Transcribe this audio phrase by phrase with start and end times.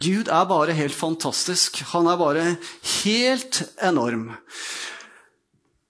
[0.00, 1.82] Gud er bare helt fantastisk.
[1.92, 2.44] Han er bare
[3.02, 4.30] helt enorm.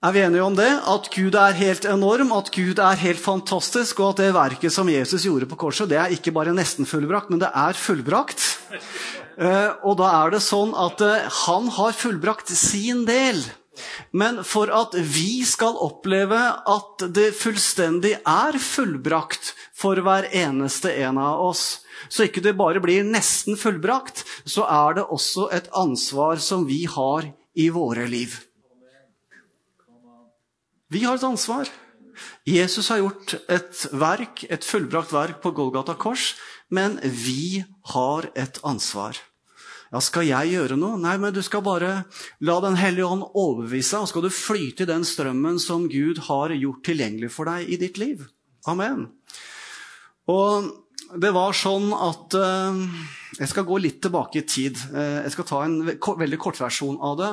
[0.01, 0.71] Er vi enige om det?
[0.89, 4.89] At Gud er helt enorm, at Gud er helt fantastisk, og at det verket som
[4.89, 8.47] Jesus gjorde på korset, det er ikke bare nesten fullbrakt, men det er fullbrakt.
[9.37, 13.45] Eh, og da er det sånn at eh, han har fullbrakt sin del.
[14.13, 21.21] Men for at vi skal oppleve at det fullstendig er fullbrakt for hver eneste en
[21.21, 26.41] av oss, så ikke det bare blir nesten fullbrakt, så er det også et ansvar
[26.43, 28.39] som vi har i våre liv.
[30.91, 31.69] Vi har et ansvar.
[32.49, 36.35] Jesus har gjort et verk, et fullbrakt verk på Golgata kors,
[36.69, 37.63] men vi
[37.95, 39.19] har et ansvar.
[39.91, 40.99] Ja, skal jeg gjøre noe?
[41.03, 42.05] Nei, men du skal bare
[42.47, 46.23] la Den hellige ånd overbevise deg, og skal du flyte i den strømmen som Gud
[46.29, 48.23] har gjort tilgjengelig for deg i ditt liv.
[48.71, 49.09] Amen.
[50.31, 50.71] Og
[51.19, 52.79] det var sånn at uh,
[53.41, 54.79] Jeg skal gå litt tilbake i tid.
[54.95, 57.31] Uh, jeg skal ta en veldig kortversjon av det.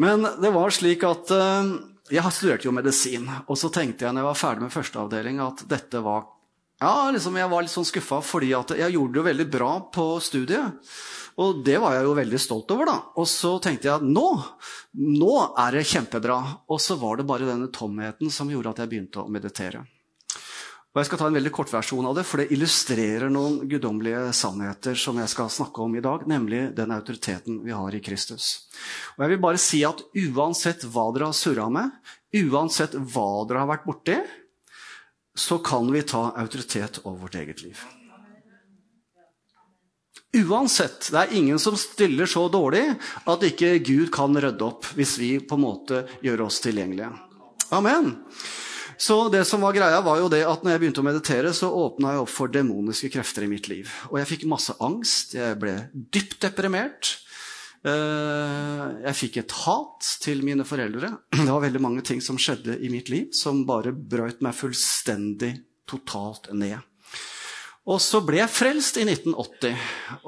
[0.00, 1.74] Men det var slik at uh,
[2.10, 5.66] jeg studerte jo medisin, og så tenkte jeg når jeg var ferdig med førsteavdeling, at
[5.70, 6.28] dette var
[6.80, 10.04] ja, liksom Jeg var litt sånn skuffa fordi at jeg gjorde det veldig bra på
[10.24, 10.78] studiet.
[11.38, 12.96] Og det var jeg jo veldig stolt over, da.
[13.20, 14.26] Og så tenkte jeg at nå,
[14.98, 16.40] nå er det kjempebra.
[16.72, 19.84] Og så var det bare denne tomheten som gjorde at jeg begynte å meditere.
[20.90, 24.32] Og Jeg skal ta en veldig kort versjon av det, for det illustrerer noen guddommelige
[24.34, 28.66] sannheter som jeg skal snakke om i dag, nemlig den autoriteten vi har i Kristus.
[29.14, 31.94] Og jeg vil bare si at Uansett hva dere har surra med,
[32.34, 34.18] uansett hva dere har vært borti,
[35.38, 37.78] så kan vi ta autoritet over vårt eget liv.
[40.30, 41.08] Uansett.
[41.10, 42.84] Det er ingen som stiller så dårlig
[43.26, 47.10] at ikke Gud kan rydde opp hvis vi på en måte gjør oss tilgjengelige.
[47.74, 48.12] Amen.
[49.00, 51.70] Så det som var greia var jo det at når jeg begynte å meditere, så
[51.72, 53.88] åpna jeg opp for demoniske krefter i mitt liv.
[54.12, 55.34] Og jeg fikk masse angst.
[55.38, 57.14] Jeg ble dypt deprimert.
[57.80, 61.14] Eh, jeg fikk et hat til mine foreldre.
[61.32, 65.54] Det var veldig mange ting som skjedde i mitt liv som bare brøt meg fullstendig,
[65.88, 66.84] totalt ned.
[67.90, 69.74] Og så ble jeg frelst i 1980.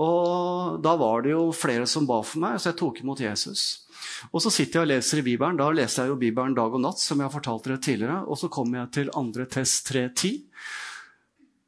[0.02, 3.82] Og da var det jo flere som ba for meg, så jeg tok imot Jesus.
[4.30, 5.58] Og så sitter jeg og leser i Bibelen.
[5.60, 8.18] Da leser jeg jo Bibelen dag og natt, som jeg har fortalt dere tidligere.
[8.26, 9.46] Og så kommer jeg til 2.
[9.52, 10.32] test 3.10.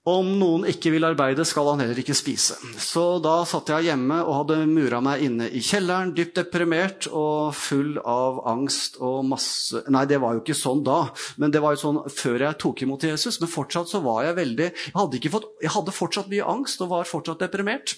[0.05, 2.59] Om noen ikke vil arbeide, skal han heller ikke spise.
[2.77, 7.55] Så da satt jeg hjemme og hadde mura meg inne i kjelleren, dypt deprimert og
[7.57, 11.07] full av angst og masse Nei, det var jo ikke sånn da,
[11.41, 13.41] men det var jo sånn før jeg tok imot Jesus.
[13.41, 16.93] Men fortsatt så var jeg veldig Jeg hadde, fått, jeg hadde fortsatt mye angst og
[16.93, 17.97] var fortsatt deprimert.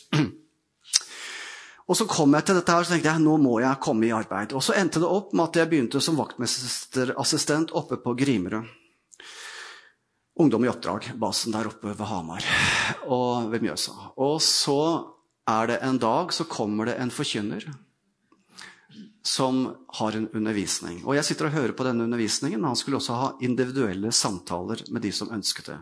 [1.87, 4.15] Og så kom jeg til dette her, så tenkte jeg nå må jeg komme i
[4.15, 4.55] arbeid.
[4.55, 8.71] Og så endte det opp med at jeg begynte som vaktmesterassistent oppe på Grimerud.
[10.37, 12.45] Ungdom i oppdrag, basen der oppe ved Hamar
[13.09, 13.95] og ved Mjøsa.
[14.21, 14.81] Og så
[15.49, 17.65] er det en dag så kommer det en forkynner
[19.27, 19.63] som
[19.99, 21.01] har en undervisning.
[21.05, 22.63] Og Jeg sitter og hører på denne undervisningen.
[22.63, 25.79] Han skulle også ha individuelle samtaler med de som ønsket det.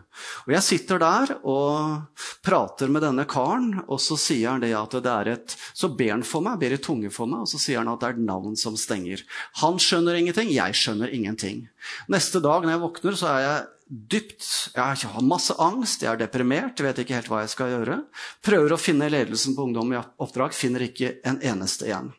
[0.47, 4.97] Og Jeg sitter der og prater med denne karen, og så sier han det at
[4.97, 7.61] det er et Så ber han for meg, ber i tunge for meg, og så
[7.61, 9.21] sier han at det er navn som stenger.
[9.61, 11.67] Han skjønner ingenting, jeg skjønner ingenting.
[12.09, 16.19] Neste dag når jeg våkner, så er jeg dypt Jeg har masse angst, jeg er
[16.23, 17.99] deprimert, vet ikke helt hva jeg skal gjøre.
[18.45, 22.09] Prøver å finne ledelsen på Ungdom i oppdrag, finner ikke en eneste igjen.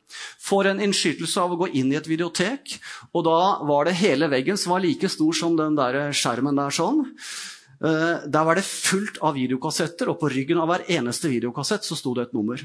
[0.47, 2.79] Får en innskytelse av å gå inn i et videotek,
[3.11, 6.75] og da var det hele veggen som var like stor som den der skjermen der
[6.75, 7.03] sånn.
[7.83, 11.99] Eh, der var det fullt av videokassetter, og på ryggen av hver eneste videokassett så
[11.99, 12.63] sto det et nummer.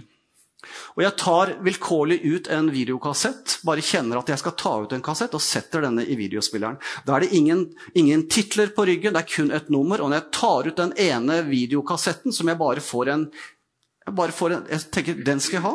[0.96, 5.04] Og jeg tar vilkårlig ut en videokassett, bare kjenner at jeg skal ta ut en
[5.06, 6.80] kassett, og setter denne i videospilleren.
[7.08, 7.66] Da er det ingen,
[7.98, 10.02] ingen titler på ryggen, det er kun et nummer.
[10.02, 13.26] Og når jeg tar ut den ene videokassetten, som jeg bare får en
[14.01, 15.73] jeg en, jeg tenker den skal jeg ha.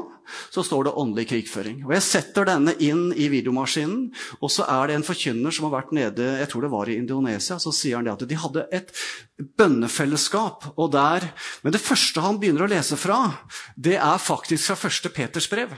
[0.50, 1.84] Så står det åndelig krigføring.
[1.86, 4.08] Og Jeg setter denne inn i videomaskinen,
[4.40, 6.98] og så er det en forkynner som har vært nede jeg tror det var i
[6.98, 8.90] Indonesia, så sier han det at de hadde et
[9.38, 10.72] bønnefellesskap.
[10.76, 11.30] og der,
[11.62, 13.38] Men det første han begynner å lese fra,
[13.76, 15.76] det er faktisk fra første Peters brev.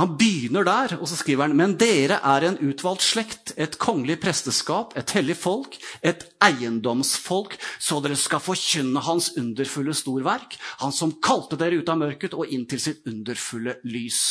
[0.00, 4.16] Han begynner der, og så skriver han Men dere er en utvalgt slekt, et kongelig
[4.22, 11.12] presteskap, et hellig folk, et eiendomsfolk, så dere skal forkynne hans underfulle storverk, han som
[11.20, 14.22] kalte dere ut av mørket og inn til sitt underfulle lys.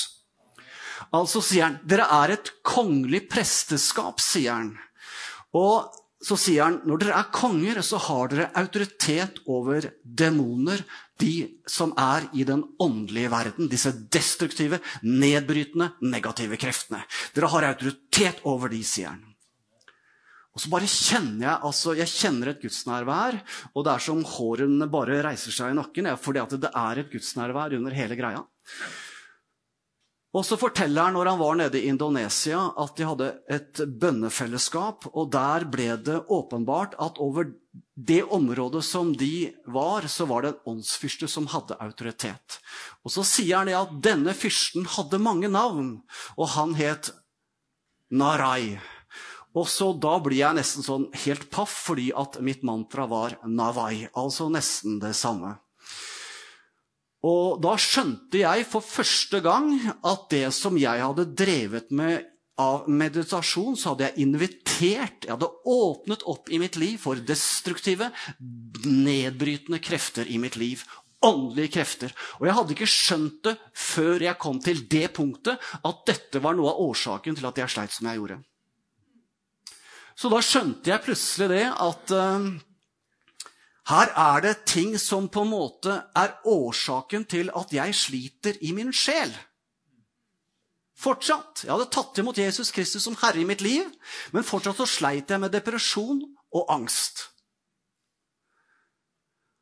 [1.14, 4.74] Altså sier han, dere er et kongelig presteskap, sier han.
[5.58, 5.92] Og
[6.22, 10.82] så sier han når dere er konger, så har dere autoritet over demoner,
[11.22, 11.34] de
[11.70, 13.70] som er i den åndelige verden.
[13.72, 17.04] Disse destruktive, nedbrytende, negative kreftene.
[17.36, 19.28] Dere har autoritet over de, sier han.
[20.52, 23.38] Og så bare kjenner jeg altså, jeg kjenner et gudsnærvær,
[23.72, 26.10] og det er som hårene bare reiser seg i nakken.
[26.20, 28.44] Fordi at det er et gudsnærvær under hele greia.
[30.32, 35.10] Og så forteller han når han var nede i Indonesia, at de hadde et bønnefellesskap.
[35.12, 37.50] Og der ble det åpenbart at over
[37.96, 42.62] det området som de var, så var det en åndsfyrste som hadde autoritet.
[43.04, 46.00] Og så sier han det at denne fyrsten hadde mange navn,
[46.40, 47.12] og han het
[48.12, 48.80] Narai.
[49.56, 54.08] Og så Da blir jeg nesten sånn helt paff, fordi at mitt mantra var Navai.
[54.16, 55.58] Altså nesten det samme.
[57.28, 62.26] Og da skjønte jeg for første gang at det som jeg hadde drevet med
[62.62, 68.10] av meditasjon, så hadde jeg invitert, jeg hadde åpnet opp i mitt liv for destruktive,
[68.86, 70.84] nedbrytende krefter i mitt liv.
[71.26, 72.14] Åndelige krefter.
[72.40, 76.58] Og jeg hadde ikke skjønt det før jeg kom til det punktet at dette var
[76.58, 78.40] noe av årsaken til at jeg sleit som jeg gjorde.
[80.18, 82.50] Så da skjønte jeg plutselig det at uh,
[83.92, 88.72] her er det ting som på en måte er årsaken til at jeg sliter i
[88.76, 89.34] min sjel.
[91.02, 91.66] Fortsatt.
[91.66, 93.88] Jeg hadde tatt imot Jesus Kristus som herre i mitt liv,
[94.32, 96.22] men fortsatt så sleit jeg med depresjon
[96.54, 97.31] og angst.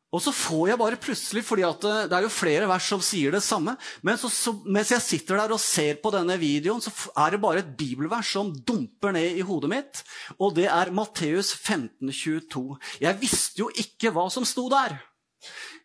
[0.09, 3.35] Og så får jeg bare plutselig, fordi det, det, er jo flere vers som sier
[3.35, 6.93] det samme Men så, så, mens jeg sitter der og ser på denne videoen, så
[7.13, 10.01] er det bare et bibelvers som dumper ned i hodet mitt.
[10.41, 12.65] Og det er Matteus 15, 22.
[13.03, 14.97] Jeg visste jo ikke hva som sto der.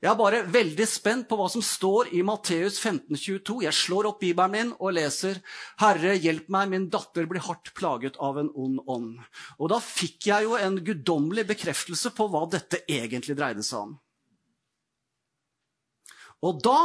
[0.03, 3.61] Jeg er bare veldig spent på hva som står i Matteus 15, 22.
[3.65, 5.39] Jeg slår opp bibelen min og leser
[5.81, 9.23] 'Herre, hjelp meg, min datter blir hardt plaget av en ond ånd'.
[9.61, 13.95] Og da fikk jeg jo en guddommelig bekreftelse på hva dette egentlig dreide seg om.
[16.45, 16.79] Og da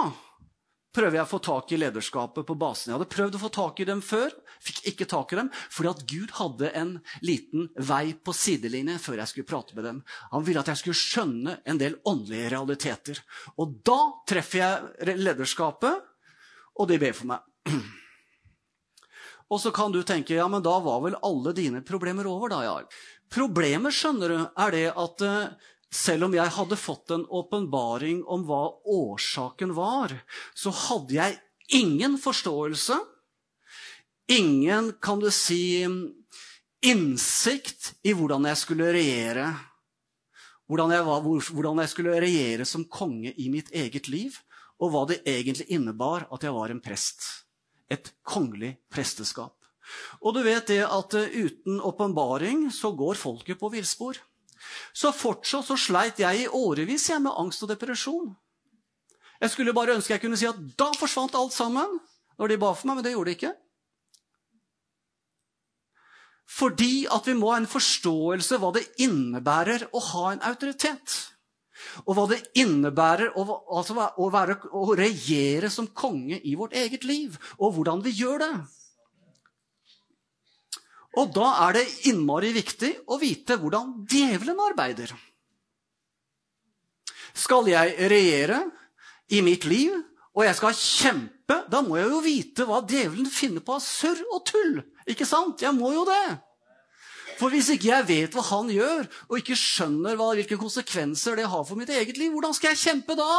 [0.96, 2.90] prøver jeg å få tak i lederskapet på basen.
[2.90, 4.32] Jeg hadde prøvd å få tak i dem før,
[4.64, 6.96] fikk ikke tak i dem, fordi at Gud hadde en
[7.26, 10.02] liten vei på sidelinjen før jeg skulle prate med dem.
[10.34, 13.22] Han ville at jeg skulle skjønne en del åndelige realiteter.
[13.62, 16.08] Og da treffer jeg lederskapet,
[16.80, 17.46] og de ber for meg.
[19.50, 22.62] Og så kan du tenke ja, men da var vel alle dine problemer over, da,
[22.66, 22.86] Jarl.
[23.34, 28.46] Problemet, skjønner du, er det at uh, selv om jeg hadde fått en åpenbaring om
[28.46, 30.14] hva årsaken var,
[30.54, 31.40] så hadde jeg
[31.80, 32.98] ingen forståelse,
[34.30, 35.82] ingen, kan du si,
[36.86, 39.50] innsikt i hvordan jeg skulle regjere.
[40.70, 44.38] Hvordan jeg, var, hvordan jeg skulle regjere som konge i mitt eget liv,
[44.80, 47.26] og hva det egentlig innebar at jeg var en prest.
[47.90, 49.56] Et kongelig presteskap.
[50.22, 54.20] Og du vet det at eh, uten åpenbaring så går folket på villspor.
[54.94, 58.30] Så fortsatt så sleit jeg i årevis jeg med angst og depresjon.
[59.40, 62.00] Jeg skulle bare ønske jeg kunne si at da forsvant alt sammen
[62.40, 63.56] når de ba for meg, men det gjorde de ikke.
[66.50, 71.18] Fordi at vi må ha en forståelse hva det innebærer å ha en autoritet.
[72.06, 73.46] Og hva det innebærer å,
[73.78, 77.38] altså, å, være, å regjere som konge i vårt eget liv.
[77.60, 78.54] Og hvordan vi gjør det.
[81.18, 85.14] Og da er det innmari viktig å vite hvordan djevelen arbeider.
[87.34, 88.62] Skal jeg regjere
[89.34, 89.96] i mitt liv,
[90.38, 94.22] og jeg skal kjempe, da må jeg jo vite hva djevelen finner på av surr
[94.30, 94.78] og tull.
[95.10, 95.64] Ikke sant?
[95.66, 96.38] Jeg må jo det.
[97.40, 101.48] For hvis ikke jeg vet hva han gjør, og ikke skjønner hva, hvilke konsekvenser det
[101.50, 103.30] har for mitt eget liv, hvordan skal jeg kjempe da?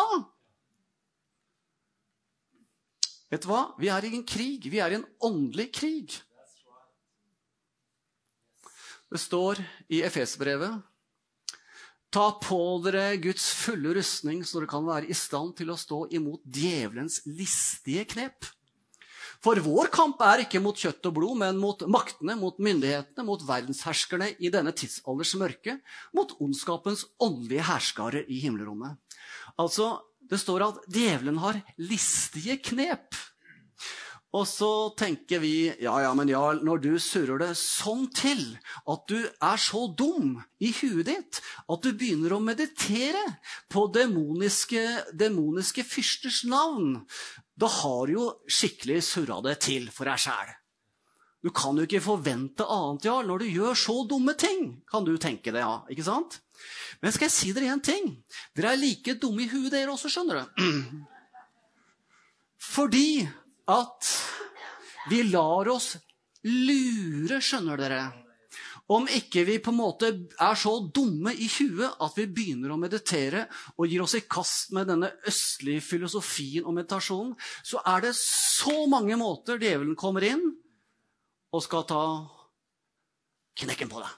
[3.30, 3.62] Vet du hva?
[3.78, 4.66] Vi er i en krig.
[4.72, 6.16] Vi er i en åndelig krig.
[9.10, 9.58] Det står
[9.90, 10.78] i Efesbrevet
[12.10, 16.08] Ta på dere Guds fulle rustning, så dere kan være i stand til å stå
[16.18, 18.48] imot djevelens listige knep.
[19.40, 23.44] For vår kamp er ikke mot kjøtt og blod, men mot maktene, mot myndighetene, mot
[23.46, 25.78] verdensherskerne i denne tidsalders mørke,
[26.16, 28.98] mot ondskapens åndelige herskarer i himmelrommet.
[29.54, 33.14] Altså, det står at djevelen har listige knep.
[34.30, 38.44] Og så tenker vi ja, ja, men Jarl, når du surrer det sånn til
[38.86, 43.24] at du er så dum i huet ditt at du begynner å meditere
[43.72, 44.84] på demoniske,
[45.18, 47.00] demoniske fyrsters navn,
[47.58, 50.54] da har du jo skikkelig surra det til for deg sjæl.
[51.40, 54.74] Du kan jo ikke forvente annet, Jarl, når du gjør så dumme ting.
[54.90, 55.80] Kan du tenke det, ja.
[55.90, 56.36] Ikke sant?
[57.00, 58.12] Men skal jeg si dere én ting?
[58.54, 60.60] Dere er like dumme i huet, dere også, skjønner du.
[62.74, 63.24] Fordi
[63.68, 64.08] at
[65.10, 65.94] vi lar oss
[66.46, 68.02] lure, skjønner dere.
[68.90, 72.78] Om ikke vi på en måte er så dumme i huet at vi begynner å
[72.80, 73.44] meditere
[73.76, 78.88] og gir oss i kast med denne østlige filosofien og meditasjonen, så er det så
[78.90, 80.42] mange måter djevelen kommer inn
[81.54, 82.02] og skal ta
[83.62, 84.16] knekken på deg.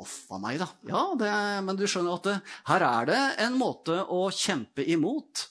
[0.00, 0.66] Uff a meg, da.
[0.88, 1.32] Ja, det,
[1.68, 2.38] men du skjønner at det,
[2.70, 5.44] her er det en måte å kjempe imot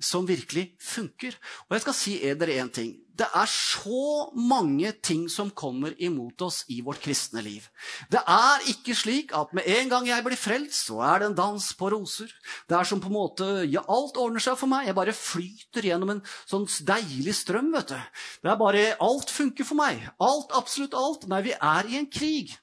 [0.00, 1.36] som virkelig funker.
[1.68, 2.96] Og jeg skal si dere én ting.
[3.20, 7.66] Det er så mange ting som kommer imot oss i vårt kristne liv.
[8.08, 11.36] Det er ikke slik at med en gang jeg blir frelst, så er det en
[11.42, 12.32] dans på roser.
[12.70, 14.88] Det er som på en måte ja, Alt ordner seg for meg.
[14.88, 17.68] Jeg bare flyter gjennom en sånn deilig strøm.
[17.76, 18.00] vet du.
[18.40, 20.08] Det er bare Alt funker for meg.
[20.16, 21.28] Alt, absolutt alt.
[21.28, 22.56] Nei, vi er i en krig.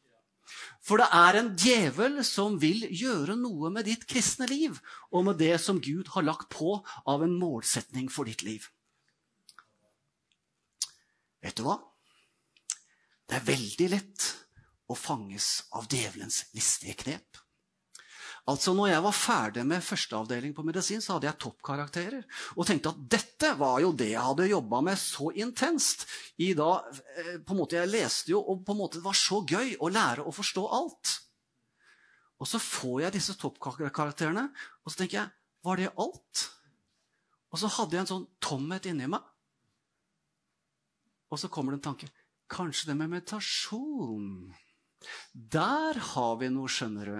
[0.87, 4.77] For det er en djevel som vil gjøre noe med ditt kristne liv,
[5.11, 8.69] og med det som Gud har lagt på av en målsetning for ditt liv.
[11.43, 11.75] Vet du hva?
[13.27, 14.29] Det er veldig lett
[14.87, 17.46] å fanges av djevelens listige knep.
[18.47, 22.21] Altså, når jeg var ferdig med førsteavdeling på medisin, så hadde jeg toppkarakterer.
[22.55, 26.05] Og tenkte at dette var jo det jeg hadde jobba med så intenst.
[26.39, 26.77] I da,
[27.19, 29.75] eh, på en måte, Jeg leste jo, og på en måte det var så gøy
[29.79, 31.19] å lære å forstå alt.
[32.39, 34.47] Og så får jeg disse toppkarakterene,
[34.85, 35.31] og så tenker jeg
[35.63, 36.49] Var det alt?
[37.51, 39.23] Og så hadde jeg en sånn tomhet inni meg.
[41.31, 42.07] Og så kommer det en tanke.
[42.47, 44.53] Kanskje det med meditasjon
[45.33, 47.17] Der har vi noe, skjønner du.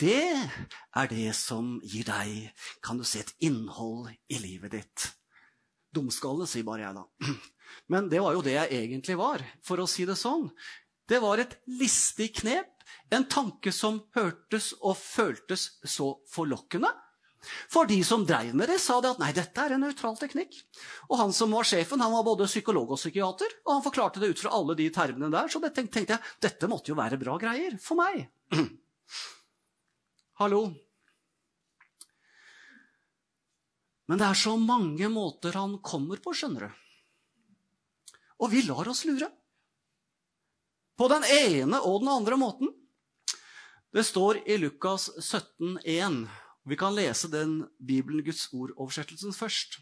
[0.00, 2.48] Det er det som gir deg,
[2.82, 5.04] kan du si, et innhold i livet ditt.
[5.94, 7.04] Dumskalle, sier bare jeg da.
[7.92, 10.48] Men det var jo det jeg egentlig var, for å si det sånn.
[11.06, 12.72] Det var et listig knep,
[13.14, 16.90] en tanke som hørtes og føltes så forlokkende.
[17.44, 20.56] For de som dreiv med det, sa det at nei, dette er en nøytral teknikk.
[21.10, 24.32] Og han som var sjefen, han var både psykolog og psykiater, og han forklarte det
[24.32, 27.36] ut fra alle de termene der, så det tenkte jeg dette måtte jo være bra
[27.38, 28.26] greier for meg.
[30.34, 30.64] Hallo?
[34.06, 36.80] Men det er så mange måter han kommer på, skjønner du.
[38.42, 39.30] Og vi lar oss lure.
[40.98, 42.72] På den ene og den andre måten.
[43.94, 46.24] Det står i Lukas 17, 17,1.
[46.64, 49.78] Vi kan lese den Bibelen Guds ord-oversettelsen først.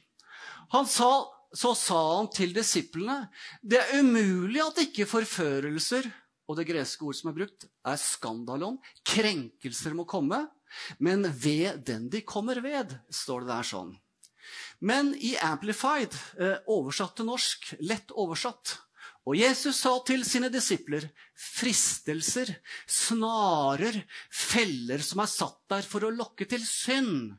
[0.74, 1.10] Han sa,
[1.54, 3.28] så sa han til disiplene
[3.62, 6.08] det er umulig at ikke forførelser
[6.48, 8.78] og det greske ord som er brukt, er skandalon.
[9.06, 10.44] Krenkelser må komme,
[10.98, 13.92] men ved den de kommer ved, står det der sånn.
[14.82, 18.78] Men i Amplified, eh, oversatt til norsk, lett oversatt,
[19.22, 21.04] og Jesus sa til sine disipler
[21.38, 22.48] fristelser,
[22.90, 24.00] snarer,
[24.34, 27.36] feller som er satt der for å lokke til synd.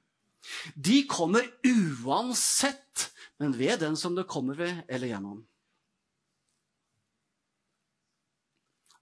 [0.76, 5.44] De kommer uansett, men ved den som det kommer ved eller gjennom.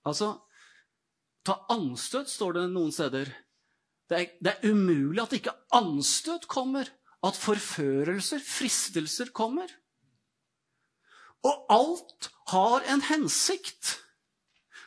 [0.07, 0.33] Altså,
[1.45, 3.29] ta anstøt, står det noen steder.
[4.09, 6.89] Det er, det er umulig at ikke anstøt kommer.
[7.21, 9.69] At forførelser, fristelser, kommer.
[11.45, 13.95] Og alt har en hensikt.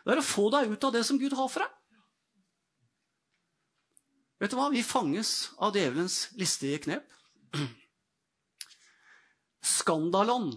[0.05, 1.73] Det er å få deg ut av det som Gud har for deg.
[4.43, 4.69] Vet du hva?
[4.75, 7.07] Vi fanges av djevelens listige knep.
[9.75, 10.51] Skandalon,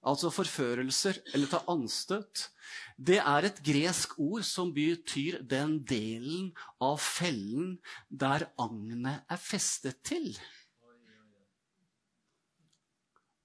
[0.00, 2.48] altså forførelser eller ta anstøt,
[2.96, 7.76] det er et gresk ord som betyr den delen av fellen
[8.08, 10.32] der agnet er festet til.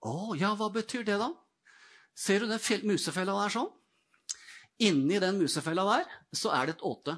[0.05, 1.31] Å, ja, hva betyr det, da?
[2.15, 3.71] Ser du den musefella der sånn?
[4.85, 7.15] Inni den musefella der så er det et åte.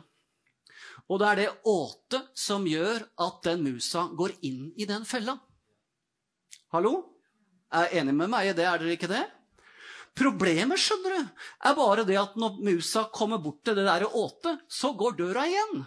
[1.07, 5.37] Og det er det åte som gjør at den musa går inn i den fella.
[6.73, 7.16] Hallo?
[7.75, 8.67] Er enig med meg i det?
[8.67, 9.25] Er dere ikke det?
[10.17, 11.27] Problemet skjønner du,
[11.69, 15.45] er bare det at når musa kommer bort til det der åtet, så går døra
[15.45, 15.83] igjen.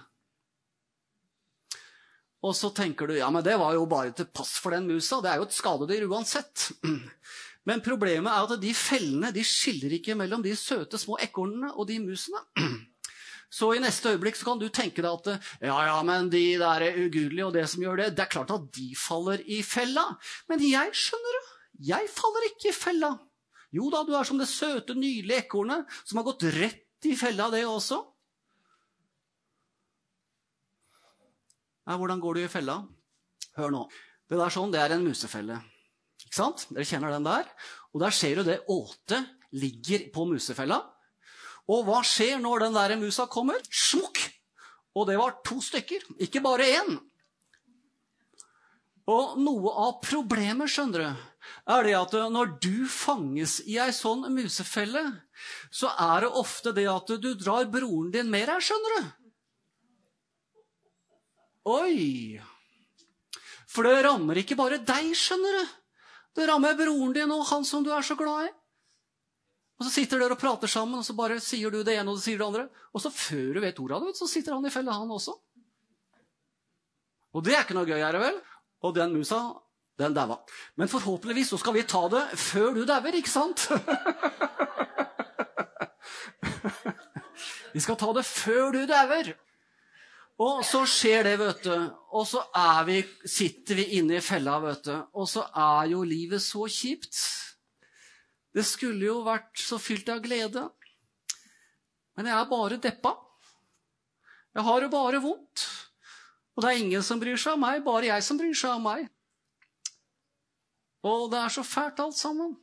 [2.46, 5.18] Og så tenker du ja, men det var jo bare til pass for den musa.
[5.20, 6.70] Det er jo et skadedyr uansett.
[7.68, 11.84] Men problemet er at de fellene de skiller ikke mellom de søte små ekornene og
[11.90, 12.40] de musene.
[13.52, 16.84] Så i neste øyeblikk så kan du tenke deg at ja, ja, men de der
[16.86, 20.04] er ugudelige og det som gjør det, det er klart at de faller i fella.
[20.48, 21.48] Men jeg skjønner det.
[21.80, 23.14] Jeg faller ikke i fella.
[23.72, 27.48] Jo da, du er som det søte, nydelige ekornet som har gått rett i fella,
[27.52, 28.00] det også.
[31.88, 32.76] Ja, hvordan går du i fella?
[33.56, 33.84] Hør nå.
[34.30, 35.56] Det der sånn, det er en musefelle.
[36.20, 36.66] Ikke sant?
[36.70, 37.48] Dere kjenner den der?
[37.94, 40.82] Og der ser du det åtet ligger på musefella.
[41.70, 43.58] Og hva skjer når den der musa kommer?
[43.70, 44.20] Smukk!
[44.98, 46.96] Og det var to stykker, ikke bare én.
[49.10, 51.28] Og noe av problemet, skjønner du,
[51.70, 55.02] er det at når du fanges i ei sånn musefelle,
[55.72, 59.10] så er det ofte det at du drar broren din med deg, skjønner du.
[61.70, 62.40] Oi!
[63.70, 65.76] For det rammer ikke bare deg, skjønner du.
[66.38, 68.50] Det rammer broren din og han som du er så glad i.
[69.80, 72.18] Og så sitter dere og prater sammen, og så bare sier du det ene og
[72.18, 72.66] du sier det andre.
[72.92, 75.32] Og så før du vet ordet av det, så sitter han i fella, han også.
[77.32, 78.40] Og det er ikke noe gøy, er det vel?
[78.84, 79.38] Og den musa,
[80.00, 80.36] den daua.
[80.80, 83.58] Men forhåpentligvis så skal vi ta det før du dauer, ikke sant?
[87.74, 89.26] vi skal ta det før du dauer.
[90.40, 91.74] Og så skjer det, vet du.
[92.16, 92.40] Og så
[92.88, 94.94] vi, sitter vi inne i fella, vet du.
[95.20, 97.16] Og så er jo livet så kjipt.
[98.56, 100.64] Det skulle jo vært så fylt av glede.
[102.16, 103.12] Men jeg er bare deppa.
[104.56, 105.66] Jeg har det bare vondt.
[106.56, 108.88] Og det er ingen som bryr seg om meg, bare jeg som bryr seg om
[108.88, 109.06] meg.
[111.06, 112.56] Og det er så fælt, alt sammen.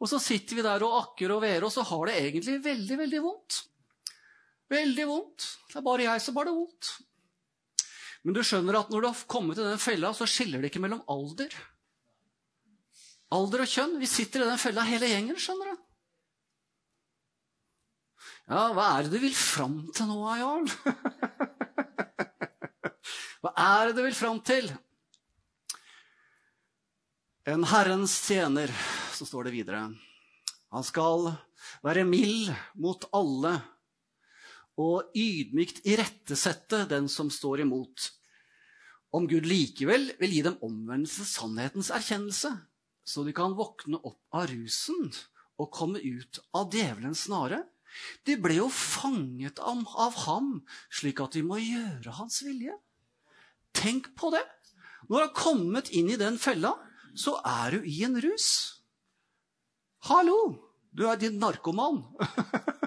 [0.00, 2.96] Og så sitter vi der og akker og verer, og så har det egentlig veldig,
[3.02, 3.60] veldig vondt.
[4.70, 5.46] Veldig vondt.
[5.68, 6.92] Det er bare jeg som har det vondt.
[8.24, 10.82] Men du skjønner at når du har kommet i den fella, så skiller det ikke
[10.82, 11.54] mellom alder
[13.30, 13.92] Alder og kjønn.
[14.02, 15.82] Vi sitter i den fella hele gjengen, skjønner du.
[18.50, 20.66] Ja, hva er det du vil fram til nå, Jarl?
[23.44, 24.66] hva er det du vil fram til?
[27.48, 28.68] En Herrens tjener,
[29.16, 29.86] så står det videre.
[30.76, 31.30] Han skal
[31.80, 33.54] være mild mot alle
[34.76, 38.10] og ydmykt irettesette den som står imot.
[39.16, 42.52] Om Gud likevel vil gi dem omvendelse, sannhetens erkjennelse,
[43.08, 45.08] så de kan våkne opp av rusen
[45.56, 47.62] og komme ut av djevelens snare.
[48.28, 50.52] De ble jo fanget av ham,
[50.92, 52.76] slik at de må gjøre hans vilje.
[53.72, 54.44] Tenk på det!
[55.08, 56.76] Når du har kommet inn i den fella,
[57.14, 58.48] så er du i en rus.
[60.08, 60.36] Hallo!
[60.90, 62.02] Du er din narkoman.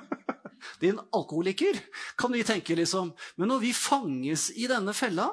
[0.84, 1.80] din alkoholiker,
[2.20, 3.13] kan vi tenke, liksom.
[3.39, 5.30] Men når vi fanges i denne fella,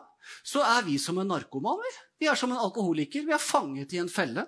[0.47, 1.81] så er vi som en narkoman.
[2.21, 3.25] Vi er som en alkoholiker.
[3.27, 4.47] Vi er fanget i en felle.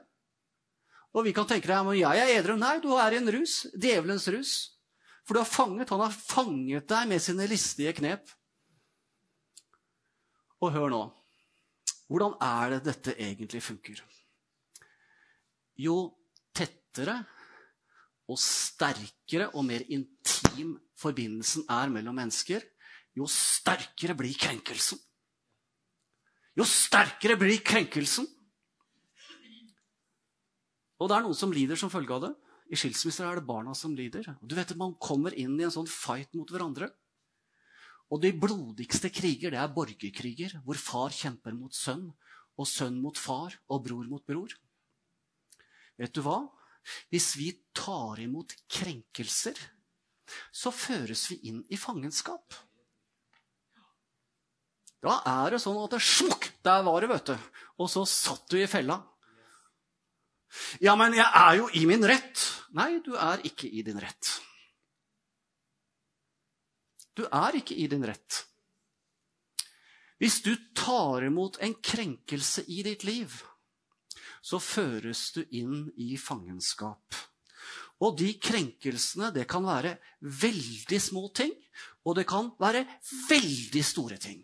[1.12, 2.54] Og vi kan tenke deg men jeg er edru.
[2.60, 3.64] Nei, du er i en rus.
[3.74, 4.52] Djevelens rus.
[5.26, 8.30] For du har fanget, han har fanget deg med sine listige knep.
[10.62, 11.02] Og hør nå.
[12.10, 14.02] Hvordan er det dette egentlig funker?
[15.80, 16.12] Jo
[16.54, 17.16] tettere
[18.30, 22.62] og sterkere og mer intim forbindelsen er mellom mennesker,
[23.16, 25.00] jo sterkere blir krenkelsen.
[26.56, 28.28] Jo sterkere blir krenkelsen.
[31.00, 32.32] Og det er noen som lider som følge av det.
[32.72, 34.28] I skilsmisser er det barna som lider.
[34.40, 36.88] Du vet at Man kommer inn i en sånn fight mot hverandre.
[38.12, 42.10] Og de blodigste kriger det er borgerkriger, hvor far kjemper mot sønn,
[42.60, 44.52] og sønn mot far, og bror mot bror.
[46.00, 46.40] Vet du hva?
[47.12, 49.58] Hvis vi tar imot krenkelser,
[50.50, 52.56] så føres vi inn i fangenskap.
[55.02, 57.48] Da er det sånn at det smukk, der var det, vet du.
[57.82, 59.00] Og så satt du i fella.
[60.84, 62.38] Ja, men jeg er jo i min rett.
[62.76, 64.30] Nei, du er ikke i din rett.
[67.18, 68.44] Du er ikke i din rett.
[70.22, 73.40] Hvis du tar imot en krenkelse i ditt liv,
[74.42, 77.18] så føres du inn i fangenskap.
[78.02, 81.52] Og de krenkelsene, det kan være veldig små ting,
[82.02, 82.82] og det kan være
[83.28, 84.42] veldig store ting.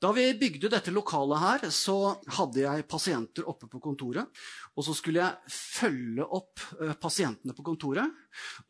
[0.00, 4.30] Da vi bygde dette lokalet her, så hadde jeg pasienter oppe på kontoret.
[4.72, 8.08] Og så skulle jeg følge opp eh, pasientene på kontoret.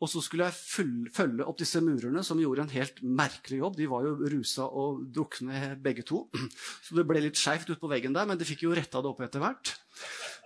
[0.03, 3.77] Og så skulle jeg følge opp disse murerne, som gjorde en helt merkelig jobb.
[3.79, 6.25] De var jo rusa og drukne begge to.
[6.85, 9.13] Så det ble litt skeivt ute på veggen der, men de fikk jo retta det
[9.13, 9.71] opp etter hvert.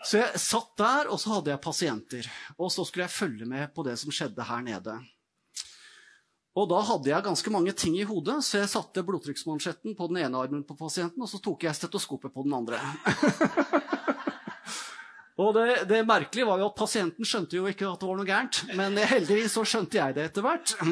[0.05, 2.29] Så jeg satt der, og så hadde jeg pasienter.
[2.59, 4.99] Og så skulle jeg følge med på det som skjedde her nede.
[6.55, 10.21] Og da hadde jeg ganske mange ting i hodet, så jeg satte blodtrykksmansjetten på den
[10.23, 12.79] ene armen på pasienten, og så tok jeg stetoskopet på den andre.
[15.43, 18.29] og det, det, merkelige var jo at pasienten skjønte jo ikke at det var noe
[18.29, 20.77] gærent, men heldigvis så skjønte jeg det etter hvert.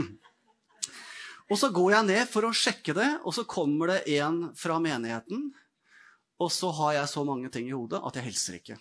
[1.51, 4.77] Og så går jeg ned for å sjekke det, og så kommer det en fra
[4.81, 5.49] menigheten.
[6.41, 8.77] Og så har jeg så mange ting i hodet at jeg hilser ikke.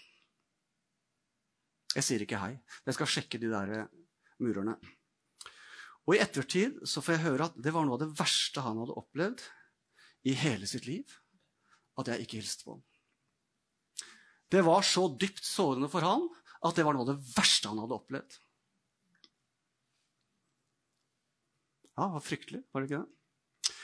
[1.98, 2.54] Jeg sier ikke hei.
[2.86, 3.74] Jeg skal sjekke de der
[4.40, 4.78] murerne.
[6.08, 8.80] Og i ettertid så får jeg høre at det var noe av det verste han
[8.82, 9.44] hadde opplevd
[10.26, 11.06] i hele sitt liv.
[11.98, 12.82] At jeg ikke hilste på ham.
[14.52, 16.26] Det var så dypt sårende for han
[16.62, 18.38] at det var noe av det verste han hadde opplevd.
[21.92, 23.74] Ja, det var fryktelig, var det ikke det?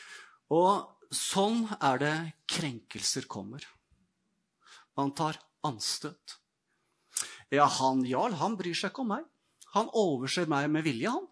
[0.57, 2.15] Og sånn er det
[2.51, 3.65] krenkelser kommer.
[4.99, 6.39] Man tar anstøt.
[7.53, 9.27] Ja, han Jarl, han bryr seg ikke om meg.
[9.75, 11.29] Han overser meg med vilje, han.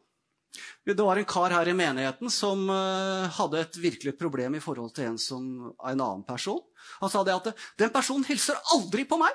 [0.87, 4.95] Det var en kar her i menigheten som uh, hadde et virkelig problem i forhold
[4.97, 5.45] til en, som,
[5.77, 6.63] en annen person.
[7.01, 9.35] Han sa det at den personen hilser aldri på meg.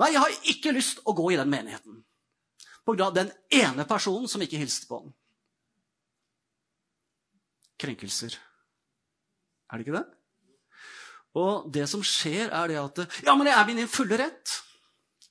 [0.00, 2.02] Nei, jeg har ikke lyst å gå i den menigheten.
[2.86, 5.14] På grunn av den ene personen som ikke hilste på ham.
[7.80, 8.36] Krenkelser.
[9.68, 10.06] Er det ikke det?
[11.36, 14.60] Og det som skjer, er det at Ja, men jeg er min fulle rett.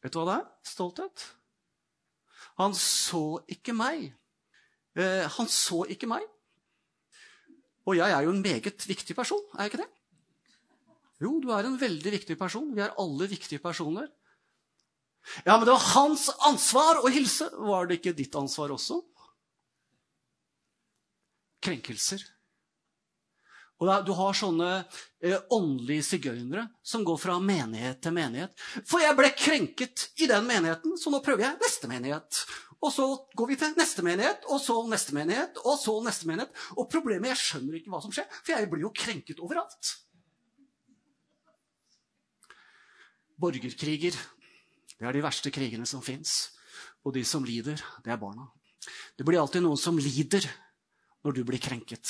[0.04, 0.46] Vet du hva det er?
[0.70, 1.24] Stolthet.
[2.62, 4.12] Han så ikke meg.
[4.96, 6.24] Eh, han så ikke meg.
[7.86, 9.92] Og jeg er jo en meget viktig person, er jeg ikke det?
[11.24, 12.72] Jo, du er en veldig viktig person.
[12.76, 14.10] Vi er alle viktige personer.
[15.46, 17.48] Ja, men det var hans ansvar å hilse.
[17.56, 19.00] Var det ikke ditt ansvar også?
[21.66, 22.24] Krenkelser.
[23.82, 24.70] Og Du har sånne
[25.20, 28.54] eh, åndelige sigøynere som går fra menighet til menighet.
[28.88, 32.46] For jeg ble krenket i den menigheten, så nå prøver jeg neste menighet.
[32.86, 36.52] Og så går vi til neste menighet, og så neste menighet, og så neste menighet.
[36.78, 39.93] Og problemet jeg skjønner ikke hva som skjer, for jeg blir jo krenket overalt.
[43.41, 44.17] Borgerkriger.
[44.95, 46.54] Det er de verste krigene som fins.
[47.06, 48.48] Og de som lider, det er barna.
[49.17, 50.45] Det blir alltid noen som lider
[51.26, 52.06] når du blir krenket.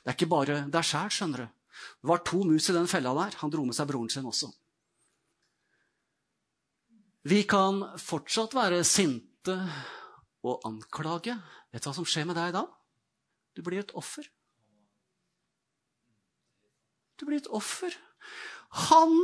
[0.00, 1.52] Det er ikke bare deg sjæl, skjønner du.
[2.00, 3.36] Det var to mus i den fella der.
[3.42, 4.48] Han dro med seg broren sin også.
[7.28, 9.58] Vi kan fortsatt være sinte
[10.48, 11.36] og anklage.
[11.72, 12.64] Vet du hva som skjer med deg da?
[13.56, 14.26] Du blir et offer.
[17.18, 17.94] Du blir et offer.
[18.88, 19.16] Han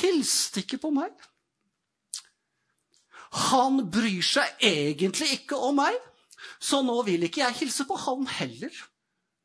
[0.00, 1.12] hilste ikke på meg.
[3.52, 5.96] Han bryr seg egentlig ikke om meg,
[6.60, 8.72] så nå vil ikke jeg hilse på han heller.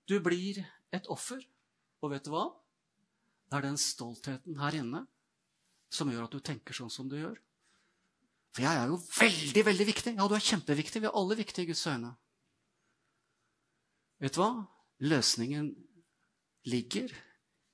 [0.08, 0.60] Du blir
[0.95, 1.39] et offer.
[2.04, 2.50] Og vet du hva?
[3.47, 5.06] Det er den stoltheten her inne
[5.93, 7.38] som gjør at du tenker sånn som du gjør.
[8.58, 10.12] For jeg er jo veldig, veldig viktig.
[10.17, 11.04] Ja, du er kjempeviktig.
[11.04, 12.15] Vi er alle viktige i Guds øyne.
[14.17, 14.50] Vet du hva?
[15.06, 15.67] Løsningen
[16.65, 17.13] ligger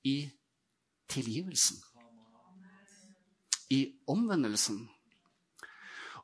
[0.04, 0.28] i
[1.08, 1.78] tilgivelsen.
[3.72, 3.78] I
[4.12, 4.82] omvendelsen.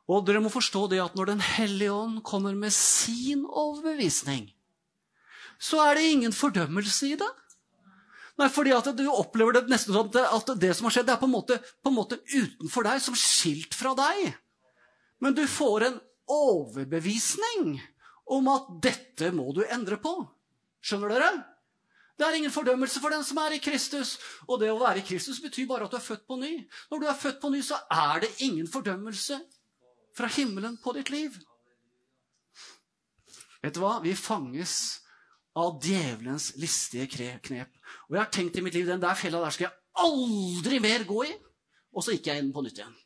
[0.05, 4.51] Og dere må forstå det at når Den hellige ånd kommer med sin overbevisning,
[5.57, 7.31] så er det ingen fordømmelse i det.
[8.37, 11.21] Nei, fordi at du opplever det nesten sånn at det som har skjedd, det er
[11.25, 14.35] på en, måte, på en måte utenfor deg, som skilt fra deg.
[15.21, 15.99] Men du får en
[16.31, 17.75] overbevisning
[18.31, 20.13] om at dette må du endre på.
[20.81, 21.31] Skjønner dere?
[22.17, 24.15] Det er ingen fordømmelse for den som er i Kristus.
[24.47, 26.51] Og det å være i Kristus betyr bare at du er født på ny.
[26.91, 29.39] Når du er født på ny, så er det ingen fordømmelse
[30.17, 31.37] fra himmelen på ditt liv.
[33.61, 33.99] Vet du hva?
[34.03, 34.75] Vi fanges
[35.57, 37.73] av djevelens listige knep.
[38.09, 41.05] Og jeg har tenkt i mitt liv den der fella der skal jeg aldri mer
[41.09, 41.33] gå i.
[41.91, 43.00] Og så gikk jeg inn på nytt igjen.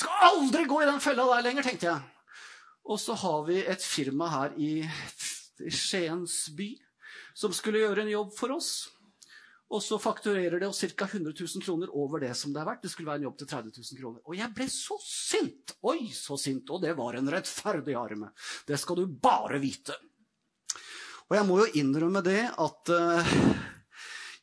[0.00, 2.00] Skal aldri gå i den fella der lenger, tenkte jeg.
[2.88, 4.72] Og så har vi et firma her i
[5.68, 6.70] Skiens by
[7.36, 8.70] som skulle gjøre en jobb for oss.
[9.70, 11.06] Og så fakturerer det oss ca.
[11.06, 12.82] 100 000 kroner over det som det er verdt.
[12.82, 14.22] Det skulle være en jobb til 30 000 kroner.
[14.26, 15.76] Og jeg ble så sint!
[15.86, 16.72] Oi, så sint!
[16.74, 18.32] Og det var en rettferdig arme.
[18.66, 19.94] Det skal du bare vite.
[21.28, 23.36] Og jeg må jo innrømme det at uh,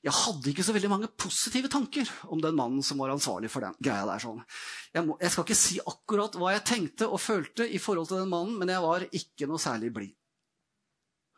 [0.08, 3.66] jeg hadde ikke så veldig mange positive tanker om den mannen som var ansvarlig for
[3.66, 4.22] den greia der.
[4.24, 4.40] sånn.
[4.94, 8.22] Jeg, må, jeg skal ikke si akkurat hva jeg tenkte og følte i forhold til
[8.22, 10.16] den mannen, men jeg var ikke noe særlig blid.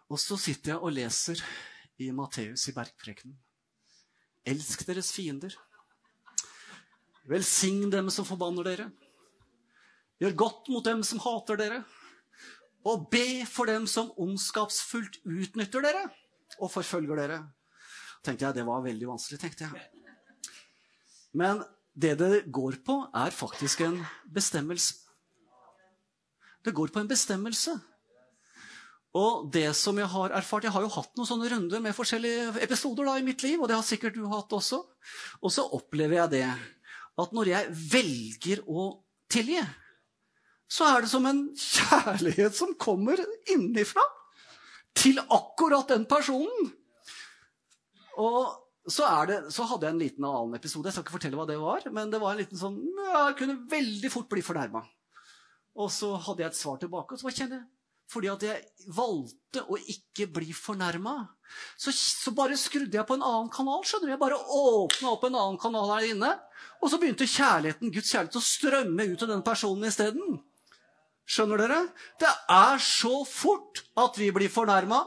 [0.10, 1.42] Og så sitter jeg og leser
[2.02, 3.38] i Matteus i bergprekenen.
[4.50, 5.54] Elsk deres fiender.
[7.30, 8.90] Velsign dem som forbanner dere.
[10.22, 11.84] Gjør godt mot dem som hater dere.
[12.86, 16.06] Og be for dem som ondskapsfullt utnytter dere
[16.60, 17.46] og forfølger dere.
[18.24, 19.86] Tenkte jeg, Det var veldig vanskelig, tenkte jeg.
[21.34, 21.62] Men
[21.94, 24.00] det det går på, er faktisk en
[24.34, 24.96] bestemmelse.
[26.66, 27.76] Det går på en bestemmelse.
[29.18, 32.62] Og det som jeg har erfart Jeg har jo hatt noen sånne runder med forskjellige
[32.62, 34.84] episoder da, i mitt liv, og det har sikkert du hatt også.
[35.42, 36.48] Og så opplever jeg det
[37.20, 38.90] at når jeg velger å
[39.32, 39.64] tilgi,
[40.70, 44.04] så er det som en kjærlighet som kommer innifra
[44.98, 46.70] til akkurat den personen.
[48.20, 50.88] Og så, det, så, hadde jeg en liten annen episode.
[50.88, 51.86] Jeg skal ikke fortelle hva det var.
[51.96, 54.84] Men det var en liten sånn Jeg kunne veldig fort bli fornærma.
[55.80, 57.68] Og så hadde jeg et svar tilbake, og så kjenner jeg
[58.10, 61.14] fordi at jeg valgte å ikke bli fornærma.
[61.78, 63.84] Så, så, bare skrudde jeg på en annen kanal.
[63.86, 64.14] skjønner du?
[64.16, 66.32] Jeg bare åpna opp en annen kanal her inne.
[66.82, 70.40] Og så begynte kjærligheten, Guds kjærlighet å strømme ut av den personen isteden.
[71.30, 71.80] Skjønner dere?
[72.22, 75.04] Det er så fort at vi blir fornærma.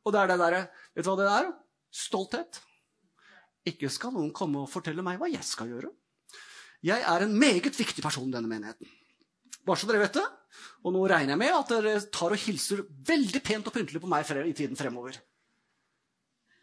[0.00, 0.62] Og det er det derre
[0.96, 1.50] Vet du hva det er?
[1.90, 2.60] Stolthet.
[3.66, 5.90] Ikke skal noen komme og fortelle meg hva jeg skal gjøre.
[6.86, 8.88] Jeg er en meget viktig person i denne menigheten.
[9.66, 10.28] Bare så dere vet det.
[10.84, 14.08] Og nå regner jeg med at dere tar og hilser veldig pent og pyntelig på
[14.10, 15.18] meg i tiden fremover.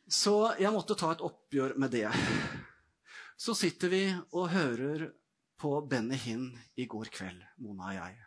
[0.07, 2.07] Så jeg måtte ta et oppgjør med det.
[3.37, 5.09] Så sitter vi og hører
[5.59, 8.17] på Benny Hinn i går kveld, Mona og jeg.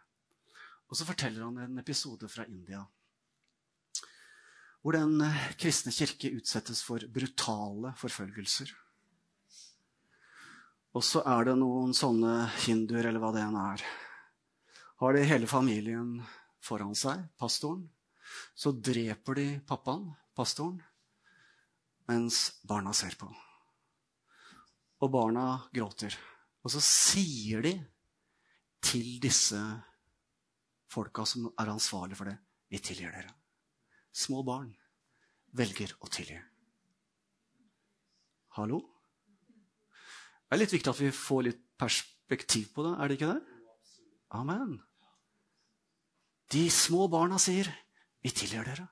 [0.90, 2.84] Og så forteller han en episode fra India.
[4.80, 8.72] Hvor den eh, kristne kirke utsettes for brutale forfølgelser.
[10.96, 13.84] Og så er det noen sånne hinduer, eller hva det enn er.
[15.00, 16.16] Har de hele familien
[16.64, 17.84] foran seg, pastoren.
[18.54, 20.80] Så dreper de pappaen, pastoren,
[22.10, 23.30] mens barna ser på.
[25.00, 26.16] Og barna gråter.
[26.64, 27.74] Og så sier de
[28.84, 29.60] til disse
[30.90, 32.38] folka som er ansvarlige for det,
[32.70, 33.39] vi tilgir dere.
[34.12, 34.72] Små barn
[35.56, 36.38] velger å tilgi.
[38.58, 38.80] Hallo?
[40.50, 43.58] Det er litt viktig at vi får litt perspektiv på det, er det ikke det?
[44.34, 44.80] Amen.
[46.50, 47.70] De små barna sier,
[48.20, 48.88] 'Vi tilgir dere'.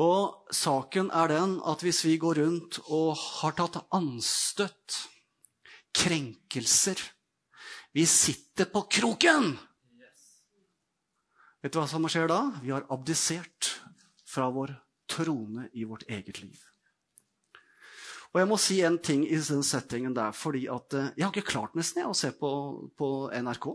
[0.00, 5.08] Og saken er den at hvis vi går rundt og har tatt anstøt,
[5.92, 6.96] krenkelser
[7.92, 9.58] Vi sitter på kroken!
[11.62, 12.40] Vet du hva som skjer da?
[12.58, 13.68] Vi har abdisert
[14.26, 14.74] fra vår
[15.10, 16.58] trone i vårt eget liv.
[18.32, 21.34] Og jeg må si en ting i den settingen der, fordi at eh, jeg har
[21.34, 22.50] ikke klart nesten jeg, å se på,
[22.98, 23.08] på
[23.44, 23.68] NRK.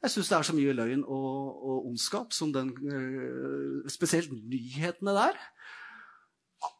[0.00, 5.12] Jeg syns det er så mye løgn og, og ondskap, som den, uh, spesielt nyhetene
[5.16, 5.36] der.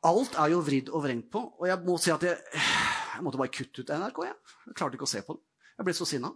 [0.09, 1.43] Alt er jo vridd og vrengt på.
[1.61, 4.23] Og jeg må si at jeg, jeg måtte bare kutte ut NRK.
[4.29, 4.37] Jeg.
[4.69, 5.45] jeg klarte ikke å se på det.
[5.77, 6.33] Jeg ble så sinna.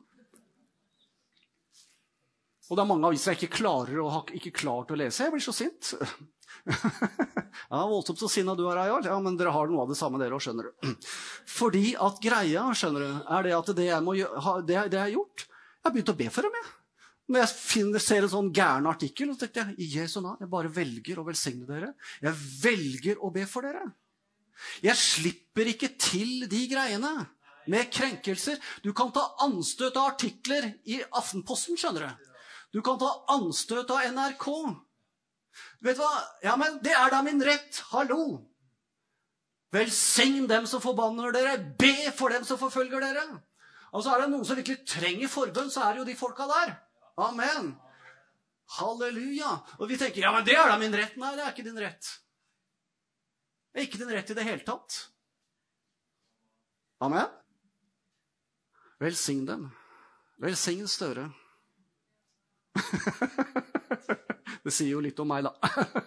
[2.70, 5.27] Og det er mange aviser jeg ikke klarer å, ikke klart å lese.
[5.27, 5.90] Jeg blir så sint.
[7.70, 9.05] ja, Voldsomt så sinna du er, Ayar.
[9.11, 10.94] Ja, men dere har noe av det samme, dere òg, skjønner du.
[11.59, 15.12] Fordi at greia skjønner du, er det at det jeg, må, det, det jeg har
[15.18, 16.57] gjort Jeg har begynt å be for dem.
[16.61, 16.72] jeg.
[17.24, 20.53] Når jeg finner, ser en sånn gæren artikkel, så tenkte jeg i Jesu navn, jeg
[20.53, 21.92] bare velger å velsigne dere.
[22.24, 23.85] Jeg velger å be for dere.
[24.85, 27.14] Jeg slipper ikke til de greiene
[27.72, 28.61] med krenkelser.
[28.85, 32.31] Du kan ta anstøt av artikler i Aftenposten, skjønner du.
[32.74, 34.48] Du kan ta anstøt av NRK.
[35.87, 36.14] Vet du hva?
[36.42, 37.78] Ja, men det er da min rett.
[37.92, 38.24] Hallo!
[39.74, 41.54] Velsign dem som forbanner dere.
[41.78, 43.22] Be for dem som forfølger dere.
[43.94, 46.74] Altså er det noen som virkelig trenger forbønn, så er det jo de folka der.
[47.22, 47.70] Amen.
[48.80, 49.54] Halleluja.
[49.78, 51.14] Og vi tenker ja, men det er da min rett.
[51.20, 52.10] Nei, det er ikke din rett.
[53.70, 54.98] Det er ikke din rett i det hele tatt.
[57.06, 57.30] Amen.
[58.98, 59.70] Velsign dem.
[60.42, 61.30] Velsign Støre.
[64.64, 65.54] det sier jo litt om meg, da.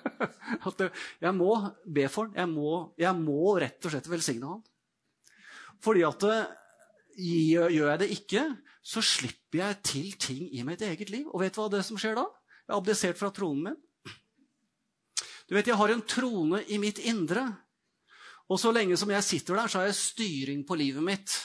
[0.68, 0.86] At
[1.24, 1.52] jeg må
[1.84, 2.38] be for han.
[2.38, 4.64] Jeg må, jeg må rett og slett velsigne han.
[5.84, 6.56] Fordi at eh,
[7.22, 8.46] gjør jeg det ikke,
[8.82, 11.28] så slipper jeg til ting i mitt eget liv.
[11.32, 12.26] Og vet du hva det som skjer da?
[12.66, 13.78] Jeg har abdisert fra tronen min.
[15.48, 17.46] Du vet, Jeg har en trone i mitt indre.
[18.52, 21.36] Og så lenge som jeg sitter der, så har jeg styring på livet mitt.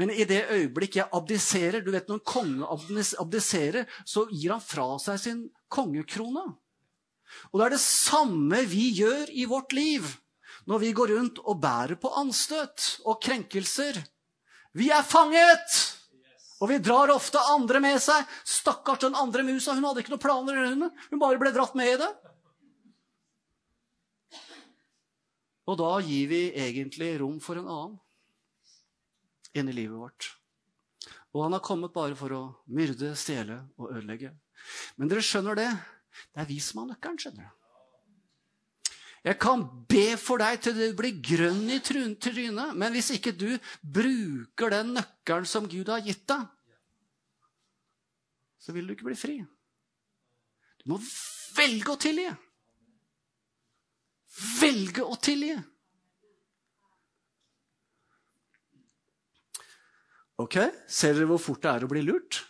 [0.00, 2.66] Men i det øyeblikk jeg abdiserer du vet Når en konge
[3.22, 6.44] abdiserer, så gir han fra seg sin kongekrone.
[7.52, 10.06] Og det er det samme vi gjør i vårt liv
[10.70, 13.98] når vi går rundt og bærer på anstøt og krenkelser.
[14.72, 15.74] Vi er fanget!
[16.62, 18.24] Og vi drar ofte andre med seg.
[18.48, 19.74] Stakkars den andre musa.
[19.76, 20.60] Hun hadde ikke noen planer.
[20.70, 22.08] Hun, hun bare ble dratt med i det.
[25.68, 27.98] Og da gir vi egentlig rom for en annen
[29.54, 30.30] inn i livet vårt.
[31.34, 34.30] Og han har kommet bare for å myrde, stjele og ødelegge.
[34.96, 35.70] Men dere skjønner det?
[36.30, 37.60] Det er vi som har nøkkelen, skjønner du.
[39.24, 43.48] Jeg kan be for deg til du blir grønn i trynet, men hvis ikke du
[43.80, 46.44] bruker den nøkkelen som Gud har gitt deg,
[48.60, 49.38] så vil du ikke bli fri.
[50.84, 50.98] Du må
[51.56, 52.28] velge å tilgi.
[54.60, 55.56] Velge å tilgi.
[60.40, 60.56] Ok,
[60.90, 62.40] Ser dere hvor fort det er å bli lurt?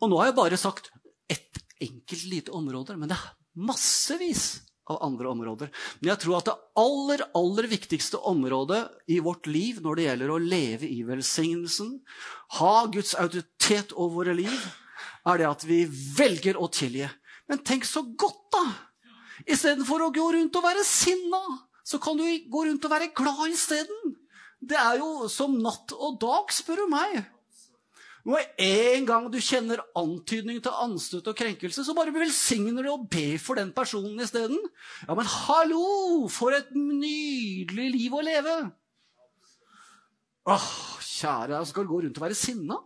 [0.00, 0.88] Og nå har jeg bare sagt
[1.28, 3.34] ett enkelt lite område, men det er
[3.68, 5.70] massevis av andre områder.
[6.00, 8.80] Men jeg tror at det aller, aller viktigste området
[9.12, 11.98] i vårt liv når det gjelder å leve i velsignelsen,
[12.58, 14.68] ha Guds autoritet over våre liv,
[15.28, 15.82] er det at vi
[16.16, 17.08] velger å tilgi.
[17.48, 18.64] Men tenk så godt, da!
[19.48, 21.42] Istedenfor å gå rundt og være sinna,
[21.84, 24.16] så kan du gå rundt og være glad isteden.
[24.68, 27.22] Det er jo som natt og dag, spør du meg.
[28.28, 33.06] Når en gang du kjenner antydning til anstøt og krenkelse, så bare velsigner du og
[33.08, 34.58] ber for den personen isteden.
[35.06, 36.28] Ja, men hallo!
[36.32, 38.58] For et nydelig liv å leve!
[40.48, 40.68] Åh,
[41.04, 42.78] kjære, skal gå rundt og være sinna?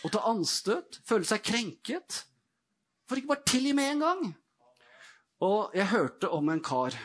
[0.00, 1.02] Og ta anstøt?
[1.08, 2.22] Føle seg krenket?
[3.08, 4.26] For ikke bare tilgi med en gang.
[5.44, 6.96] Og jeg hørte om en kar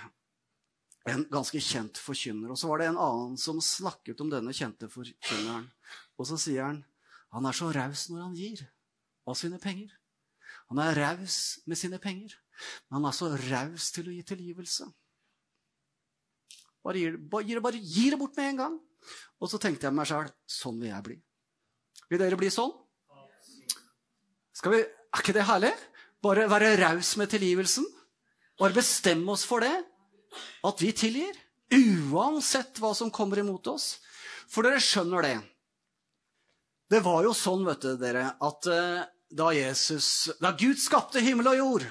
[1.05, 2.51] en ganske kjent forkynner.
[2.51, 5.67] Og så var det en annen som snakket om denne kjente forkynneren.
[6.17, 6.83] Og så sier han
[7.35, 8.65] han er så raus når han gir.
[9.25, 9.89] av sine penger.
[10.69, 12.35] Han er raus med sine penger.
[12.85, 14.85] Men han er så raus til å gi tilgivelse.
[16.85, 18.75] Bare gir, bare, bare gir det bort med en gang.
[19.41, 21.17] Og så tenkte jeg meg sjøl sånn vil jeg bli.
[22.11, 22.69] Vil dere bli sånn?
[24.61, 25.73] Vi, Er ikke det herlig?
[26.21, 27.85] Bare være raus med tilgivelsen.
[28.61, 29.73] Bare bestemme oss for det.
[30.65, 31.35] At vi tilgir.
[32.11, 33.95] Uansett hva som kommer imot oss.
[34.51, 35.35] For dere skjønner det.
[36.91, 41.57] Det var jo sånn, vet dere, at uh, da Jesus Da Gud skapte himmel og
[41.57, 41.85] jord,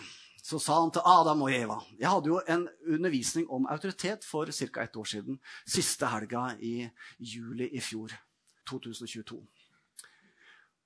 [0.44, 4.52] så sa han til Adam og Eva Jeg hadde jo en undervisning om autoritet for
[4.52, 4.84] ca.
[4.84, 5.40] ett år siden.
[5.66, 8.14] Siste helga i juli i fjor.
[8.70, 9.40] 2022.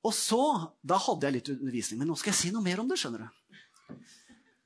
[0.07, 0.43] Og så,
[0.83, 2.99] Da hadde jeg litt undervisning, men nå skal jeg si noe mer om det.
[2.99, 3.29] skjønner du.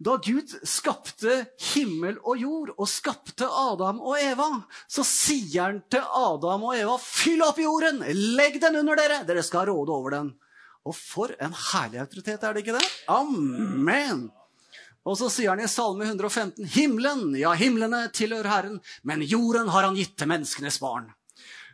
[0.02, 1.34] Da Gud skapte
[1.72, 4.48] himmel og jord og skapte Adam og Eva,
[4.90, 8.00] så sier han til Adam og Eva, fyll opp jorden,
[8.34, 10.32] legg den under dere, dere skal råde over den.
[10.88, 12.88] Og for en herlig autoritet, er det ikke det?
[13.14, 14.26] Amen!
[15.06, 19.86] Og så sier han i Salme 115.: Himmelen, ja, himlene tilhører Herren, men jorden har
[19.86, 21.10] han gitt til menneskenes barn.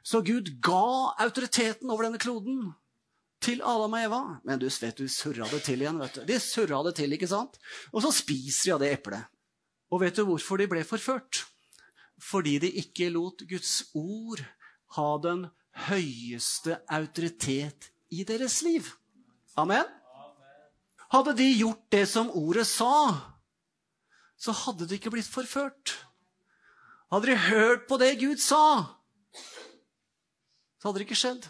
[0.05, 2.73] Så Gud ga autoriteten over denne kloden
[3.49, 4.21] til Adam og Eva.
[4.45, 6.01] Men du vet, du surra det til igjen.
[6.03, 6.25] vet du.
[6.29, 7.57] De surra det til, ikke sant?
[7.93, 9.31] Og så spiser de av det eplet.
[9.89, 11.47] Og vet du hvorfor de ble forført?
[12.21, 14.43] Fordi de ikke lot Guds ord
[14.99, 15.47] ha den
[15.89, 18.89] høyeste autoritet i deres liv.
[19.57, 19.87] Amen?
[21.09, 22.93] Hadde de gjort det som ordet sa,
[24.37, 25.95] så hadde de ikke blitt forført.
[27.09, 28.61] Hadde de hørt på det Gud sa,
[30.79, 31.49] så hadde det ikke skjedd.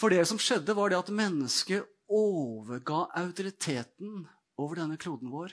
[0.00, 4.24] For det som skjedde, var det at mennesket overga autoriteten
[4.60, 5.52] over denne kloden vår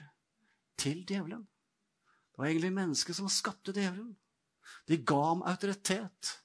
[0.80, 1.44] til djevelen.
[1.44, 4.14] Det var egentlig mennesket som skapte djevelen.
[4.88, 6.38] De ga ham autoritet.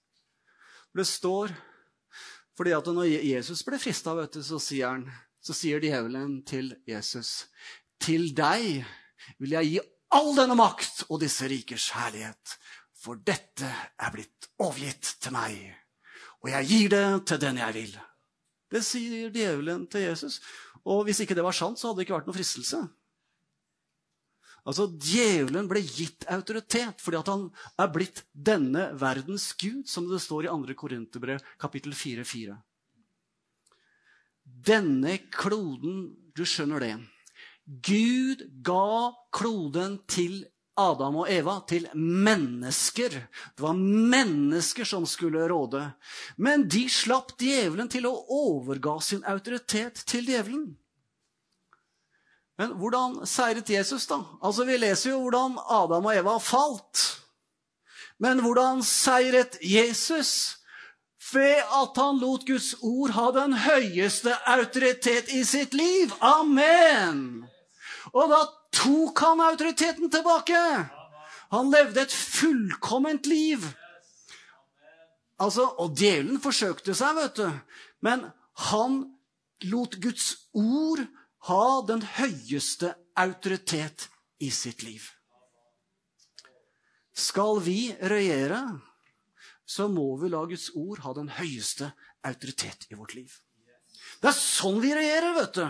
[0.92, 1.54] Det står
[2.58, 4.12] fordi at når Jesus ble frista,
[4.42, 7.46] så så sier djevelen til Jesus
[8.02, 8.82] Til deg
[9.38, 9.80] vil jeg gi
[10.12, 12.58] all denne makt og disse rikers herlighet,
[12.98, 15.81] for dette er blitt overgitt til meg
[16.42, 17.94] og jeg gir det til den jeg vil.
[18.72, 20.40] Det sier djevelen til Jesus.
[20.82, 22.80] Og hvis ikke det var sant, så hadde det ikke vært noen fristelse.
[24.62, 27.48] Altså, Djevelen ble gitt autoritet fordi at han
[27.82, 30.76] er blitt denne verdens gud, som det står i 2.
[30.78, 32.54] Korinterbrev kapittel 4-4.
[34.42, 36.94] Denne kloden Du skjønner det.
[37.84, 40.46] Gud ga kloden til
[40.78, 43.16] Adam og Eva til mennesker.
[43.56, 45.84] Det var mennesker som skulle råde.
[46.36, 50.70] Men de slapp djevelen til å overga sin autoritet til djevelen.
[52.60, 54.22] Men hvordan seiret Jesus, da?
[54.40, 57.04] Altså, Vi leser jo hvordan Adam og Eva falt.
[58.22, 60.58] Men hvordan seiret Jesus?
[61.32, 66.12] Ved at han lot Guds ord ha den høyeste autoritet i sitt liv.
[66.20, 67.46] Amen!
[68.12, 70.58] Og da tok han autoriteten tilbake.
[71.52, 73.64] Han levde et fullkomment liv.
[75.42, 77.48] Altså, og djevelen forsøkte seg, vet du.
[78.04, 78.28] Men
[78.70, 79.02] han
[79.68, 81.02] lot Guds ord
[81.48, 84.08] ha den høyeste autoritet
[84.42, 85.04] i sitt liv.
[87.12, 88.62] Skal vi regjere,
[89.68, 91.92] så må vi la Guds ord ha den høyeste
[92.24, 93.34] autoritet i vårt liv.
[94.22, 95.64] Det er sånn vi regjerer, vet du.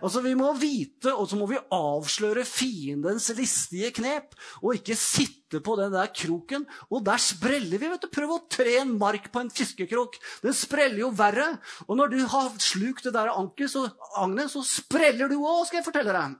[0.00, 4.34] Altså, Vi må vite, og så må vi avsløre fiendens listige knep.
[4.62, 6.64] Og ikke sitte på den der kroken.
[6.88, 7.90] Og der spreller vi.
[7.92, 8.08] vet du.
[8.12, 10.16] Prøv å tre en mark på en fiskekrok.
[10.44, 11.58] Den spreller jo verre.
[11.88, 13.80] Og når du har slukt det der anket, så,
[14.16, 16.38] agnet, så spreller du òg, skal jeg fortelle deg.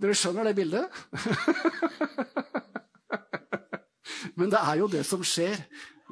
[0.00, 0.88] Dere skjønner det bildet?
[4.40, 5.56] Men det er jo det som skjer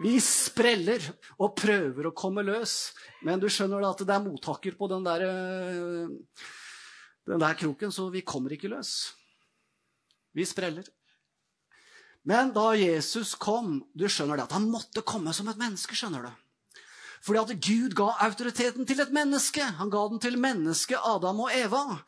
[0.02, 1.02] vi spreller
[1.38, 2.92] og prøver å komme løs.
[3.26, 6.44] Men du skjønner at det er mottaker på den der, eh,
[7.26, 9.12] den der kroken, så vi kommer ikke løs.
[10.34, 10.84] Vi spreller.
[12.24, 15.94] Men da Jesus kom Du skjønner det, at han måtte komme som et menneske.
[15.94, 16.30] skjønner du.
[17.24, 19.62] Fordi at Gud ga autoriteten til et menneske.
[19.62, 21.98] Han ga den til mennesket Adam og Eva.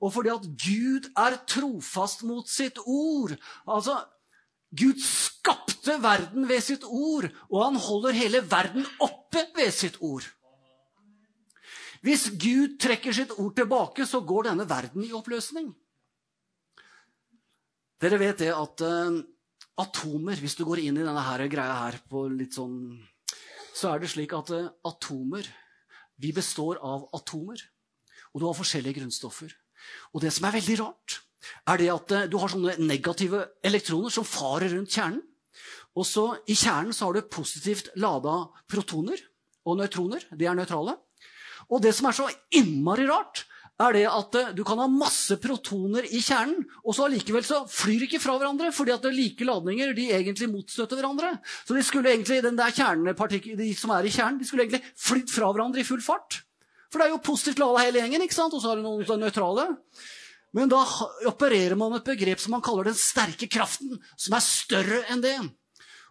[0.00, 3.36] Og fordi at Gud er trofast mot sitt ord.
[3.66, 4.04] Altså,
[4.76, 10.26] Gud skapte verden ved sitt ord, og han holder hele verden oppe ved sitt ord.
[12.04, 15.72] Hvis Gud trekker sitt ord tilbake, så går denne verden i oppløsning.
[17.98, 19.16] Dere vet det at uh,
[19.82, 22.76] atomer Hvis du går inn i denne her, greia her på litt sånn
[23.74, 25.48] Så er det slik at uh, atomer
[26.22, 27.58] Vi består av atomer.
[28.30, 29.50] Og du har forskjellige grunnstoffer.
[30.14, 31.18] Og det som er veldig rart,
[31.68, 35.22] er det at eh, du har sånne negative elektroner som farer rundt kjernen.
[35.98, 39.18] Og så I kjernen så har du positivt lada protoner
[39.66, 40.28] og nøytroner.
[40.30, 40.94] De er nøytrale.
[41.68, 43.44] Og det som er så innmari rart,
[43.78, 47.60] er det at eh, du kan ha masse protoner i kjernen, og så allikevel så
[47.70, 51.36] flyr de ikke fra hverandre, fordi at like ladninger de egentlig motstøter hverandre.
[51.62, 55.30] Så de skulle egentlig, den der de som er i kjernen, de skulle egentlig flydd
[55.30, 56.42] fra hverandre i full fart.
[56.88, 58.54] For det er jo positivt lada hele gjengen, ikke sant?
[58.54, 59.68] og så har du noen nøytrale.
[60.56, 60.80] Men da
[61.28, 65.24] opererer man med et begrep som man kaller den sterke kraften, som er større enn
[65.24, 65.36] det.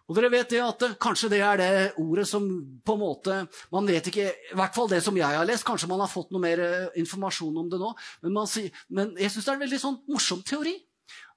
[0.08, 1.70] Og dere vet det at Kanskje det er det
[2.00, 2.44] ordet som
[2.80, 3.34] på en måte
[3.74, 5.66] Man vet ikke, i hvert fall det som jeg har lest.
[5.68, 7.92] Kanskje man har fått noe mer eh, informasjon om det nå.
[8.24, 10.78] Men, man, men jeg syns det er en veldig sånn morsom teori.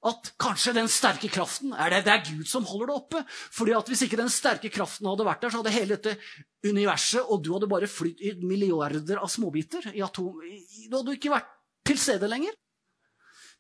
[0.07, 3.25] At kanskje den sterke kraften er det, det er Gud som holder det oppe.
[3.27, 6.15] Fordi at Hvis ikke den sterke kraften hadde vært der, så hadde hele dette
[6.65, 9.91] universet og du hadde bare flydd i milliarder av småbiter.
[9.93, 10.39] i atom,
[10.87, 11.51] Du hadde ikke vært
[11.85, 12.55] til stede lenger.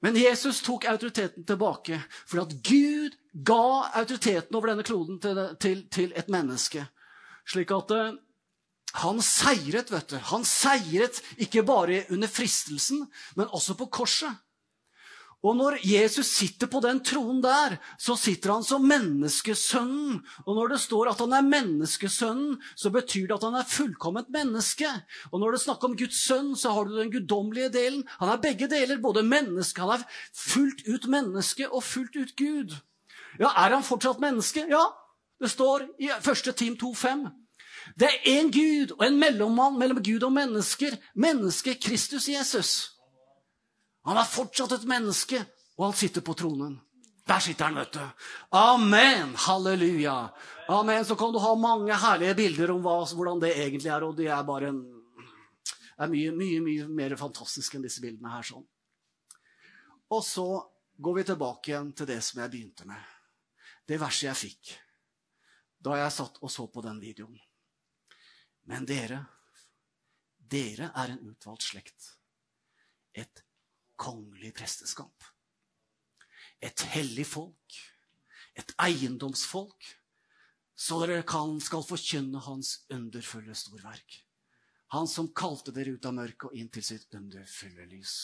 [0.01, 3.65] Men Jesus tok autoriteten tilbake fordi at Gud ga
[4.01, 6.85] autoriteten over denne kloden til, til, til et menneske.
[7.47, 8.15] Slik at uh,
[9.01, 10.17] han seiret, vet du.
[10.33, 14.33] Han seiret ikke bare under fristelsen, men også på korset.
[15.41, 20.19] Og når Jesus sitter på den tronen der, så sitter han som menneskesønnen.
[20.45, 24.29] Og når det står at han er menneskesønnen, så betyr det at han er fullkomment
[24.29, 24.89] menneske.
[25.31, 28.05] Og når det snakker om Guds sønn, så har du den guddommelige delen.
[28.21, 30.05] Han er begge deler, både menneske Han er
[30.37, 32.77] fullt ut menneske og fullt ut Gud.
[33.39, 34.67] Ja, er han fortsatt menneske?
[34.69, 34.85] Ja.
[35.41, 36.55] Det står i 1.
[36.55, 37.29] Team 2,5.
[37.97, 40.99] Det er én Gud og en mellommann mellom Gud og mennesker.
[41.15, 43.00] Mennesket Kristus Jesus.
[44.07, 45.41] Han er fortsatt et menneske,
[45.77, 46.79] og han sitter på tronen.
[47.27, 48.25] Der sitter han, vet du.
[48.57, 49.35] Amen!
[49.37, 50.15] Halleluja.
[50.73, 51.05] Amen.
[51.05, 54.27] Så kan du ha mange herlige bilder om hva, hvordan det egentlig er, og det
[54.33, 54.81] er bare en,
[56.01, 58.47] er mye, mye, mye mer fantastisk enn disse bildene her.
[58.47, 58.65] sånn.
[60.11, 60.47] Og så
[60.97, 63.05] går vi tilbake igjen til det som jeg begynte med.
[63.87, 64.73] Det verset jeg fikk
[65.81, 67.37] da jeg satt og så på den videoen.
[68.69, 69.23] Men dere,
[70.37, 72.11] dere er en utvalgt slekt.
[73.17, 73.41] Et
[74.01, 75.29] kongelig presteskap.
[76.61, 77.79] Et hellig folk.
[78.57, 79.95] Et eiendomsfolk.
[80.75, 84.21] Så dere kan, skal forkynne hans underfulle storverk.
[84.91, 88.15] Han som kalte dere ut av mørket og inn til sitt underfulle lys.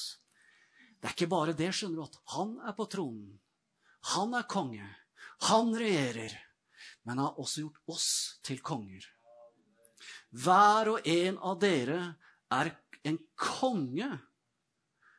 [0.98, 3.38] Det er ikke bare det, skjønner du, at han er på tronen.
[4.18, 4.88] Han er konge.
[5.48, 6.34] Han regjerer.
[7.06, 8.10] Men har også gjort oss
[8.44, 9.06] til konger.
[10.36, 12.02] Hver og en av dere
[12.52, 12.74] er
[13.08, 14.10] en konge.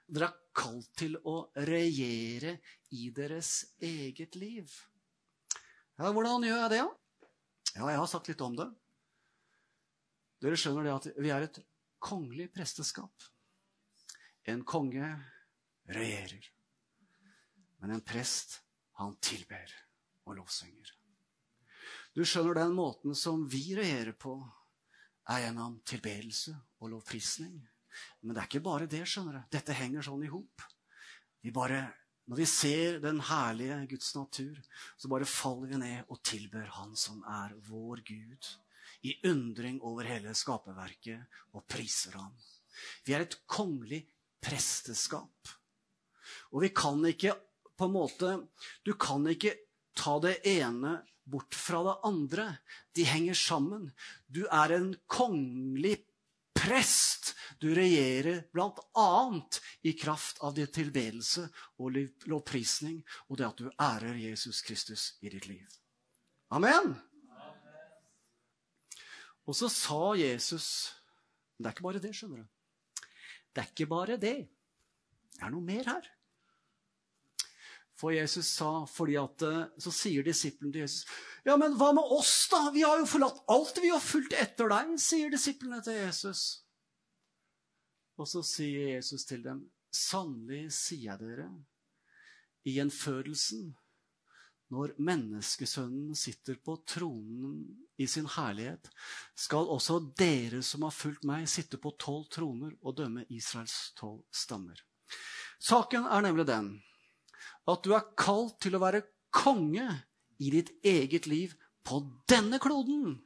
[0.08, 1.36] Dere er kalt til å
[1.68, 2.58] regjere
[2.94, 3.52] i deres
[3.84, 4.72] eget liv.
[5.98, 7.28] Ja, Hvordan gjør jeg det, da?
[7.76, 8.68] Ja, jeg har sagt litt om det.
[10.42, 11.58] Dere skjønner det at vi er et
[12.02, 13.26] kongelig presteskap.
[14.48, 15.10] En konge
[15.90, 16.46] regjerer.
[17.78, 18.60] Men en prest,
[18.98, 19.74] han tilber
[20.26, 20.94] og lovsynger.
[22.14, 24.38] Du skjønner den måten som vi regjerer på,
[25.28, 27.58] er gjennom tilbedelse og lovprisning.
[28.20, 29.04] Men det er ikke bare det.
[29.06, 29.42] skjønner du.
[29.52, 30.66] Dette henger sånn i hop.
[32.28, 34.58] Når vi ser den herlige Guds natur,
[34.96, 38.48] så bare faller vi ned og tilber Han som er vår Gud,
[39.06, 41.22] i undring over hele skaperverket,
[41.54, 42.34] og priser ham.
[43.06, 44.02] Vi er et kongelig
[44.44, 45.54] presteskap.
[46.52, 47.34] Og vi kan ikke
[47.78, 48.34] på en måte
[48.84, 49.54] Du kan ikke
[49.96, 52.46] ta det ene bort fra det andre.
[52.94, 53.90] De henger sammen.
[54.26, 55.98] Du er en kongelig
[56.68, 57.34] prest.
[57.58, 59.40] Du regjerer bl.a.
[59.82, 61.48] i kraft av din tilbedelse
[61.80, 61.96] og
[62.30, 65.66] lovprisning og det at du ærer Jesus Kristus i ditt liv.
[66.54, 66.94] Amen!
[69.48, 70.92] Og så sa Jesus
[71.56, 72.48] Det er ikke bare det, skjønner du.
[73.50, 74.36] Det er ikke bare det.
[75.34, 76.04] Det er noe mer her.
[77.98, 81.06] For Jesus sa, fordi at, eh, Så sier disiplene til Jesus
[81.44, 82.70] Ja, men hva med oss, da?
[82.70, 83.80] Vi har jo forlatt alt.
[83.82, 86.62] Vi har fulgt etter deg, sier disiplene til Jesus.
[88.18, 89.62] Og så sier Jesus til dem,
[89.94, 91.48] sannelig sier jeg dere,
[92.66, 93.70] i gjenfødelsen,
[94.74, 97.62] når menneskesønnen sitter på tronen
[97.96, 98.90] i sin herlighet,
[99.38, 104.26] skal også dere som har fulgt meg, sitte på tolv troner og dømme Israels tolv
[104.34, 104.82] stammer.
[105.62, 106.74] Saken er nemlig den
[107.68, 109.04] at du er kalt til å være
[109.34, 109.86] konge
[110.40, 111.54] i ditt eget liv
[111.84, 112.00] på
[112.30, 113.18] denne kloden.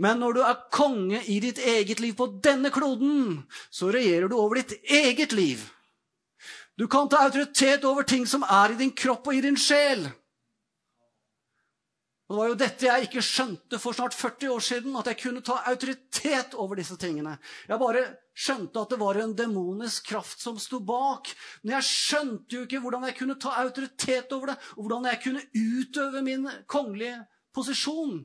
[0.00, 4.38] Men når du er konge i ditt eget liv på denne kloden, så regjerer du
[4.38, 5.66] over ditt eget liv.
[6.80, 10.06] Du kan ta autoritet over ting som er i din kropp og i din sjel.
[12.30, 15.18] Og Det var jo dette jeg ikke skjønte for snart 40 år siden, at jeg
[15.18, 17.32] kunne ta autoritet over disse tingene.
[17.66, 18.04] Jeg bare
[18.38, 21.32] skjønte at det var en demonisk kraft som sto bak.
[21.64, 25.20] Men jeg skjønte jo ikke hvordan jeg kunne ta autoritet over det, og hvordan jeg
[25.26, 27.18] kunne utøve min kongelige
[27.50, 28.22] posisjon.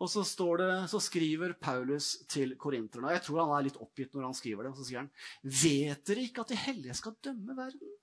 [0.00, 0.24] Og så,
[0.56, 3.12] det, så skriver Paulus til korinterne.
[3.12, 4.72] Jeg tror han er litt oppgitt når han skriver det.
[4.72, 5.12] Og så sier han,
[5.44, 7.98] vet dere ikke at de hellige skal dømme verden?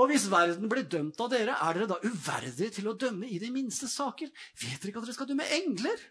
[0.00, 3.40] Og hvis verden blir dømt av dere, er dere da uverdige til å dømme i
[3.42, 4.30] de minste saker?
[4.62, 6.04] Vet dere ikke at dere skal dømme engler?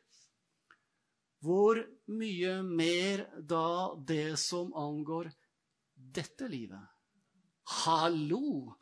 [1.41, 1.79] Hvor
[2.19, 5.31] mye mer da det som angår
[5.95, 6.83] dette livet?
[7.85, 8.75] Hallo!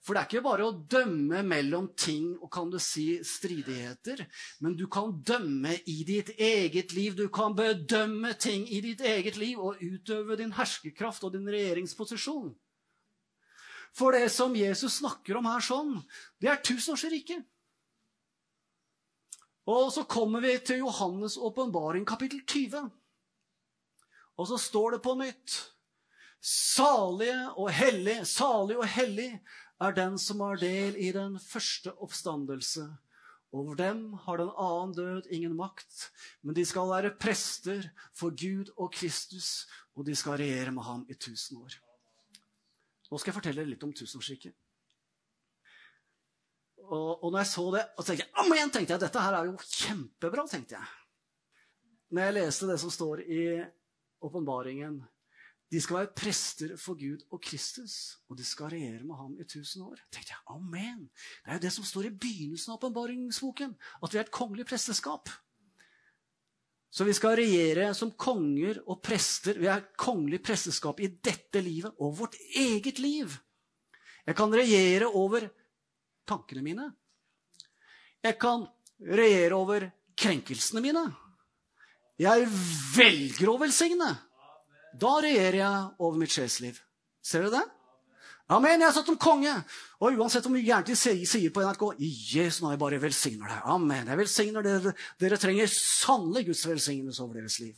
[0.00, 4.22] For det er ikke bare å dømme mellom ting og kan du si stridigheter,
[4.64, 7.16] men du kan dømme i ditt eget liv.
[7.16, 12.48] Du kan bedømme ting i ditt eget liv og utøve din herskekraft og din regjeringsposisjon.
[13.96, 15.96] For det som Jesus snakker om her sånn,
[16.40, 17.42] det er tusenårsriket.
[19.70, 22.88] Og så kommer vi til Johannes' åpenbaring, kapittel 20.
[24.40, 25.58] Og så står det på nytt
[26.40, 29.34] Salige og hellig, salig og hellig
[29.84, 32.86] er den som har del i den første oppstandelse.
[33.52, 36.08] Over dem har den annen død ingen makt,
[36.40, 41.06] men de skal være prester for Gud og Kristus, og de skal regjere med ham
[41.10, 41.76] i tusen år.
[43.10, 44.54] Nå skal jeg fortelle dere litt om tusenårsriket.
[46.90, 49.50] Og, og når jeg så det, og tenkte jeg, Amen, tenkte jeg, dette her er
[49.50, 50.46] jo kjempebra.
[50.50, 50.90] tenkte jeg.
[52.10, 53.42] Når jeg leste det som står i
[54.26, 54.96] åpenbaringen
[55.70, 59.46] De skal være prester for Gud og Kristus, og de skal regjere med ham i
[59.46, 60.00] tusen år.
[60.10, 61.04] tenkte jeg, Amen.
[61.44, 63.76] Det er jo det som står i begynnelsen av åpenbaringsboken.
[64.02, 65.30] At vi er et kongelig presteskap.
[66.90, 69.58] Så vi skal regjere som konger og prester.
[69.62, 73.36] Vi er kongelig presteskap i dette livet og vårt eget liv.
[74.26, 75.46] Jeg kan regjere over
[76.28, 76.88] tankene mine.
[78.22, 78.66] Jeg kan
[79.00, 79.86] regjere over
[80.18, 81.04] krenkelsene mine.
[82.20, 82.48] Jeg
[82.96, 84.10] velger å velsigne.
[85.00, 86.76] Da regjerer jeg over mitt sjelsliv.
[87.22, 87.79] Ser dere det?
[88.50, 88.80] Amen.
[88.82, 89.52] Jeg er satt som konge.
[90.02, 93.52] Og uansett hvor mye gærent de sier på NRK I Jesu navn, jeg bare velsigner
[93.52, 93.60] deg.
[93.76, 94.10] Amen.
[94.10, 94.94] Jeg velsigner dere.
[95.22, 97.76] Dere trenger sannelig Guds velsignelse over deres liv.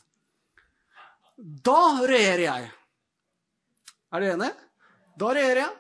[1.37, 2.70] Da regjerer jeg.
[4.12, 4.68] Er dere enige?
[5.20, 5.79] Da regjerer jeg.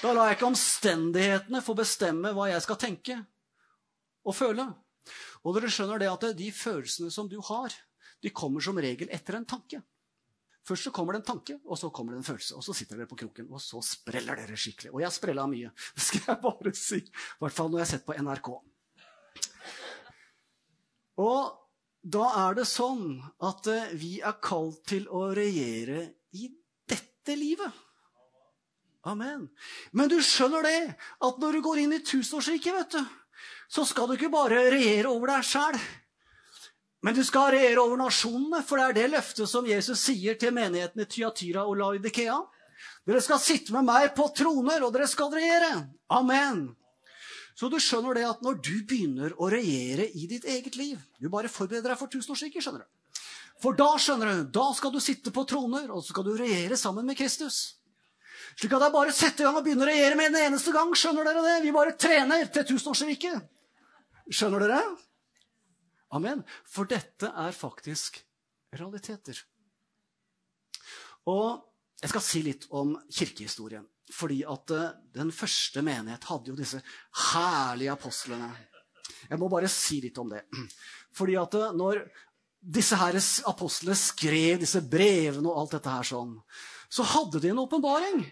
[0.00, 3.18] Da lar jeg ikke omstendighetene få bestemme hva jeg skal tenke
[4.24, 4.66] og føle.
[5.44, 7.74] Og dere skjønner det at de følelsene som du har,
[8.24, 9.82] de kommer som regel etter en tanke.
[10.64, 12.54] Først så kommer det en tanke, og så kommer det en følelse.
[12.56, 14.94] Og så sitter dere på kroken, og så spreller dere skikkelig.
[14.94, 17.00] Og jeg har sprella mye, det skal jeg bare si.
[17.04, 18.50] I hvert fall når jeg har sett på NRK.
[21.24, 21.52] Og
[22.16, 23.04] da er det sånn
[23.44, 26.06] at eh, vi er kalt til å regjere
[26.36, 26.48] i
[26.90, 27.82] dette livet.
[29.08, 29.46] Amen.
[29.92, 33.04] Men du skjønner det, at når du går inn i tusenårsriket, vet du,
[33.68, 35.76] så skal du ikke bare regjere over deg sjæl.
[37.04, 40.54] Men du skal regjere over nasjonene, for det er det løftet som Jesus sier til
[40.56, 42.38] menigheten i Tyatyra og Laudikea.
[43.04, 45.84] Dere skal sitte med meg på troner, og dere skal regjere.
[46.16, 46.70] Amen.
[47.54, 51.28] Så du skjønner det at når du begynner å regjere i ditt eget liv Du
[51.30, 53.20] bare forbereder deg for tusenårsriket, skjønner du.
[53.62, 56.80] For da skjønner du, da skal du sitte på troner, og så skal du regjere
[56.80, 57.76] sammen med Kristus.
[58.56, 60.48] Slik at det er bare å sette i gang og begynne å regjere med en
[60.48, 60.90] eneste gang.
[60.96, 61.56] Skjønner dere det?
[61.66, 63.44] Vi bare trener til tusenårsriket.
[64.32, 64.80] Skjønner dere?
[66.14, 66.44] Amen.
[66.68, 68.20] For dette er faktisk
[68.74, 69.38] realiteter.
[71.30, 71.62] Og
[72.02, 73.86] jeg skal si litt om kirkehistorien.
[74.12, 76.80] Fordi at eh, den første menighet hadde jo disse
[77.32, 78.50] herlige apostlene.
[79.30, 80.44] Jeg må bare si litt om det.
[81.18, 82.02] Fordi at eh, når
[82.64, 83.16] disse her
[83.50, 86.36] apostlene skrev disse brevene og alt dette her sånn,
[86.92, 88.22] så hadde de en åpenbaring.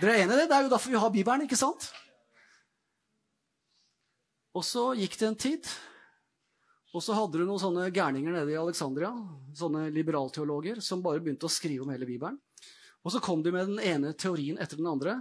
[0.00, 0.48] Dere er enig i det?
[0.50, 1.88] Det er jo derfor vi har Bibelen, ikke sant?
[4.54, 5.70] Og så gikk det en tid.
[6.94, 9.10] Og så hadde du noen sånne gærninger nede i Alexandria,
[9.58, 12.38] sånne liberalteologer, som bare begynte å skrive om hele Bibelen.
[13.02, 15.18] Og så kom de med den ene teorien etter den andre,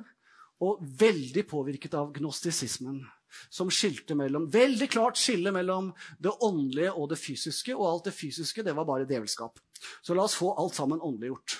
[0.61, 3.01] og veldig påvirket av gnostisismen.
[3.49, 5.89] Som skilte mellom, veldig klart skille mellom
[6.21, 7.73] det åndelige og det fysiske.
[7.73, 9.57] Og alt det fysiske det var bare djevelskap.
[10.05, 11.57] Så la oss få alt sammen åndeliggjort.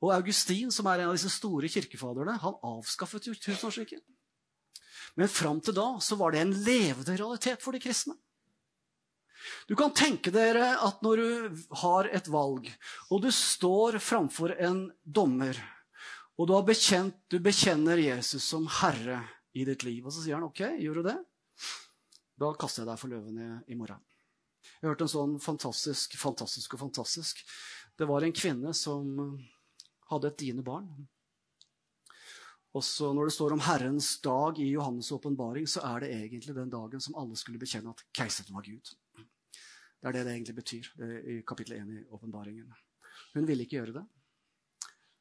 [0.00, 4.00] Og Augustin, som er en av disse store kirkefaderne, han avskaffet tusenårsriket.
[5.20, 8.16] Men fram til da så var det en levende realitet for de kristne.
[9.68, 12.70] Du kan tenke dere at når du har et valg,
[13.10, 15.58] og du står framfor en dommer,
[16.34, 19.20] og du, bekjent, du bekjenner Jesus som herre
[19.54, 21.18] i ditt liv, og så sier han OK, gjør du det?
[22.40, 23.38] Da kaster jeg deg for løven
[23.70, 24.02] i morgen.
[24.80, 27.44] Jeg hørte en sånn fantastisk, fantastisk og fantastisk.
[27.94, 29.36] Det var en kvinne som
[30.10, 30.88] hadde et dine barn.
[32.74, 36.72] Også når det står om Herrens dag i Johannes' åpenbaring, så er det egentlig den
[36.72, 38.90] dagen som alle skulle bekjenne at keiseren var Gud.
[40.04, 40.88] Det er det det egentlig betyr
[41.32, 42.72] i kapittel 1 i åpenbaringen.
[43.32, 44.02] Hun ville ikke gjøre det.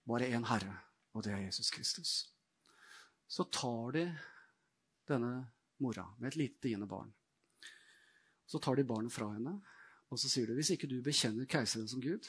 [0.04, 0.74] Bare én Herre,
[1.16, 2.10] og det er Jesus Kristus.
[3.24, 4.02] Så tar de
[5.08, 5.30] denne
[5.80, 7.14] mora med et lite diende barn.
[8.46, 9.54] Så tar de barnet fra henne,
[10.12, 12.28] og så sier de hvis ikke du bekjenner keiseren som Gud,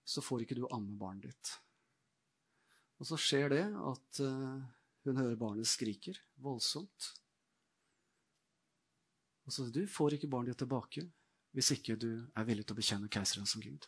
[0.00, 1.52] så får ikke du amme barnet ditt.
[2.96, 4.64] Og så skjer det at uh,
[5.04, 7.12] hun hører barnet skriker voldsomt.
[9.44, 11.04] Og så sier du får ikke barnet ditt tilbake
[11.56, 13.86] hvis ikke du er villig til å bekjenne keiseren som Gud.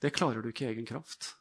[0.00, 1.34] Det klarer du ikke i egen kraft.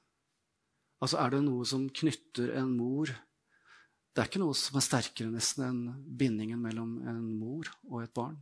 [1.04, 5.32] Altså Er det noe som knytter en mor Det er ikke noe som er sterkere
[5.32, 5.82] nesten enn
[6.20, 8.40] bindingen mellom en mor og et barn.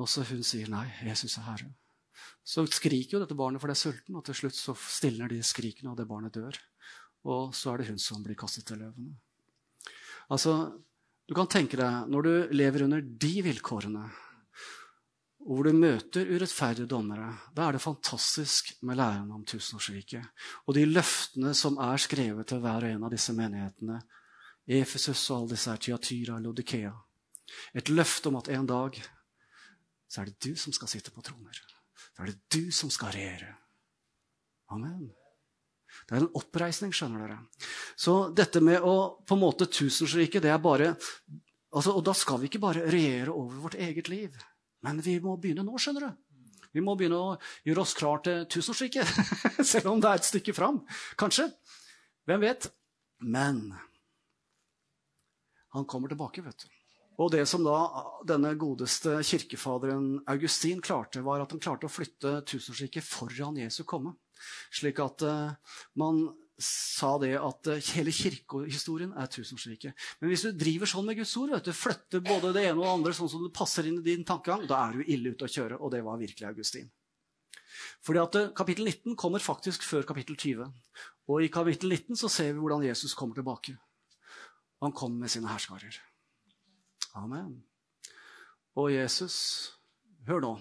[0.00, 1.72] Og så hun sier nei, Jesus er Herre.
[2.46, 5.42] Så skriker jo dette barnet, for det er sulten, og til slutt så stilner de
[5.44, 6.56] skrikene, og det barnet dør.
[7.28, 9.18] Og så er det hun som blir kastet til løvene.
[10.32, 10.54] Altså,
[11.30, 14.02] du kan tenke deg, når du lever under de vilkårene,
[15.46, 20.26] og hvor du møter urettferdige dommere, da er det fantastisk med læren om tusenårsriket.
[20.66, 24.00] Og de løftene som er skrevet til hver og en av disse menighetene.
[24.66, 26.92] Efesus og alle disse her, Tyatira, Lodikea.
[27.78, 29.00] Et løfte om at en dag
[30.10, 31.62] så er det du som skal sitte på troner.
[32.10, 33.54] Så er det du som skal regjere.
[34.74, 35.08] Amen.
[36.06, 37.38] Det er en oppreisning, skjønner dere.
[37.98, 38.94] Så dette med å
[39.26, 40.94] på en måte tusenårsriket, det er bare
[41.74, 44.34] altså, Og da skal vi ikke bare regjere over vårt eget liv.
[44.86, 46.26] Men vi må begynne nå, skjønner du.
[46.72, 47.36] Vi må begynne å
[47.66, 49.06] gjøre oss klar til tusenårsriket.
[49.72, 50.82] Selv om det er et stykke fram.
[51.18, 51.48] Kanskje.
[52.28, 52.68] Hvem vet?
[53.20, 53.64] Men
[55.74, 56.70] han kommer tilbake, vet du.
[57.20, 57.76] Og det som da
[58.24, 64.14] denne godeste kirkefaderen Augustin klarte, var at han klarte å flytte tusenårsriket foran Jesu komme.
[64.74, 66.22] Slik at uh, man
[66.60, 70.06] sa det at uh, hele kirkehistorien er tusenårsriket.
[70.20, 72.86] Men hvis du driver sånn med Guds ord, vet du, flytter både det ene og
[72.86, 75.48] det andre sånn som det passer inn i din tankegang, da er du ille ute
[75.48, 75.80] å kjøre.
[75.80, 76.90] Og det var virkelig Augustin.
[78.04, 80.68] Fordi at uh, Kapittel 19 kommer faktisk før kapittel 20.
[81.30, 83.76] Og i kapittel 19 så ser vi hvordan Jesus kommer tilbake.
[84.80, 86.00] Han kommer med sine herskarer.
[87.18, 87.60] Amen.
[88.78, 89.36] Og Jesus,
[90.26, 90.52] hør nå.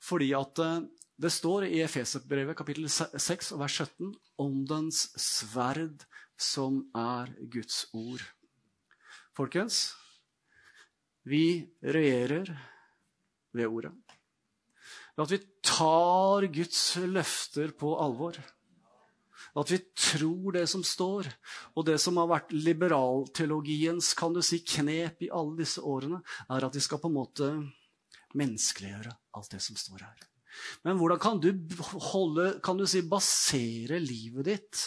[0.00, 0.86] Fordi at eh,
[1.20, 6.06] det står i Efeserbrevet kapittel 6 vers 17 åndens sverd
[6.40, 8.22] som er Guds ord.
[9.36, 9.90] Folkens,
[11.28, 12.48] vi regjerer
[13.52, 13.92] ved ordet.
[15.12, 18.40] Ved at vi tar Guds løfter på alvor.
[19.60, 21.28] At vi tror det som står.
[21.76, 26.64] Og det som har vært liberalteologiens kan du si, knep i alle disse årene, er
[26.64, 27.52] at vi skal på en måte
[28.40, 30.30] menneskeliggjøre alt det som står her.
[30.86, 31.52] Men hvordan kan du,
[32.10, 34.82] holde, kan du si, basere livet ditt?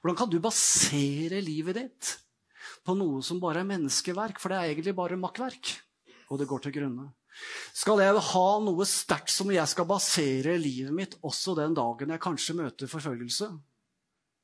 [0.00, 2.12] Hvordan kan du basere livet ditt
[2.86, 4.40] på noe som bare er menneskeverk?
[4.42, 5.74] For det er egentlig bare makkverk.
[6.30, 7.10] Og det går til grunne.
[7.72, 12.22] Skal jeg ha noe sterkt som jeg skal basere livet mitt også den dagen jeg
[12.22, 13.48] kanskje møter forfølgelse?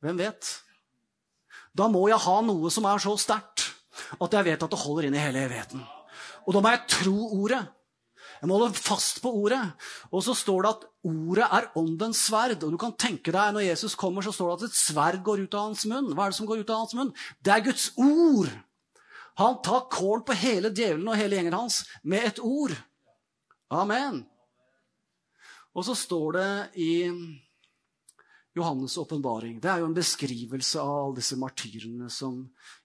[0.05, 0.53] Hvem vet?
[1.76, 3.66] Da må jeg ha noe som er så sterkt
[4.18, 5.82] at jeg vet at det holder inn i hele evigheten.
[6.47, 7.61] Og da må jeg tro ordet.
[8.39, 9.61] Jeg må holde fast på ordet.
[10.12, 12.62] Og så står det at ordet er åndens sverd.
[12.62, 15.45] Og du kan tenke deg, Når Jesus kommer, så står det at et sverd går
[15.47, 16.12] ut av hans munn.
[16.14, 17.12] Hva er det som går ut av hans munn?
[17.43, 18.51] Det er Guds ord.
[19.39, 22.74] Han tar kålen på hele djevelen og hele gjengen hans med et ord.
[23.70, 24.24] Amen.
[25.76, 26.51] Og så står det
[26.82, 26.93] i
[28.59, 29.61] Johannes' åpenbaring.
[29.62, 32.41] Det er jo en beskrivelse av alle disse martyrene som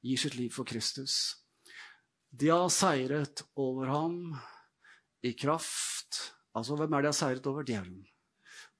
[0.06, 1.40] gir sitt liv for Kristus.
[2.30, 4.18] De har seiret over ham
[5.24, 7.66] i kraft Altså, hvem er det jeg har seiret over?
[7.66, 8.04] Djevelen.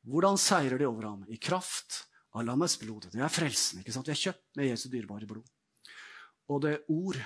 [0.06, 1.24] Hvordan seirer de over ham?
[1.26, 2.04] I kraft
[2.38, 3.08] av lammets blod.
[3.10, 3.80] Det er frelsen.
[3.82, 4.10] ikke sant?
[4.10, 5.48] Vi er kjøpt med Jesu dyrebare blod.
[6.54, 7.18] Og det ord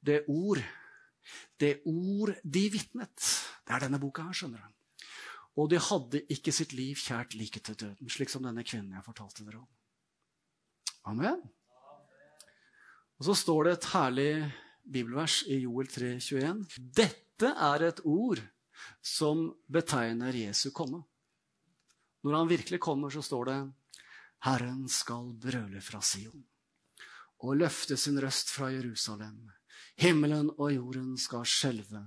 [0.00, 0.62] Det ord
[1.60, 3.28] Det ord de vitnet.
[3.66, 4.72] Det er denne boka her, skjønner du.
[5.56, 9.06] Og de hadde ikke sitt liv kjært like til døden, slik som denne kvinnen jeg
[9.06, 9.68] fortalte dere om.
[11.08, 11.40] Amen.
[13.16, 14.30] Og så står det et herlig
[14.84, 16.66] bibelvers i Joel 3, 21.
[16.76, 18.40] Dette er et ord
[19.04, 21.02] som betegner Jesu komme.
[22.24, 23.58] Når han virkelig kommer, så står det
[24.46, 26.44] Herren skal brøle fra Sion
[27.44, 29.50] og løfte sin røst fra Jerusalem.
[30.00, 32.00] Himmelen og jorden skal skjelve,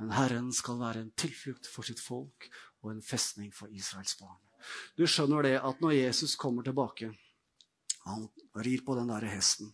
[0.00, 2.48] men Herren skal være en tilflukt for sitt folk
[2.80, 4.38] og en festning for Israels barn.
[4.96, 7.12] Du skjønner det at når Jesus kommer tilbake
[8.08, 9.68] Han rir på den der hesten.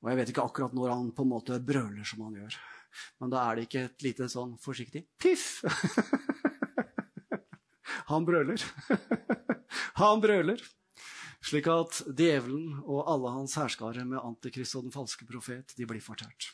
[0.00, 2.56] Og jeg vet ikke akkurat når han på en måte brøler som han gjør.
[3.20, 5.62] Men da er det ikke et lite sånn forsiktig piff.
[8.12, 8.60] Han brøler.
[10.00, 10.60] han brøler.
[11.42, 16.02] Slik at djevelen og alle hans hærskare med Antikrist og den falske profet, de blir
[16.02, 16.52] fortært.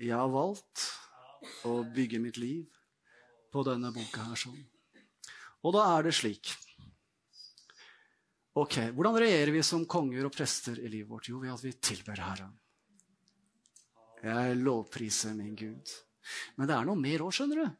[0.00, 0.86] Jeg har valgt
[1.68, 2.64] å bygge mitt liv
[3.52, 4.62] på denne boka her sånn.
[5.60, 6.54] Og da er det slik
[8.60, 11.28] Ok, Hvordan regjerer vi som konger og prester i livet vårt?
[11.30, 12.56] Jo, ved at vi tilber Herren.
[14.20, 15.92] Jeg lovpriser min Gud.
[16.56, 17.78] Men det er noe mer òg, skjønner du.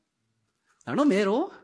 [0.81, 1.59] Det er noe mer òg.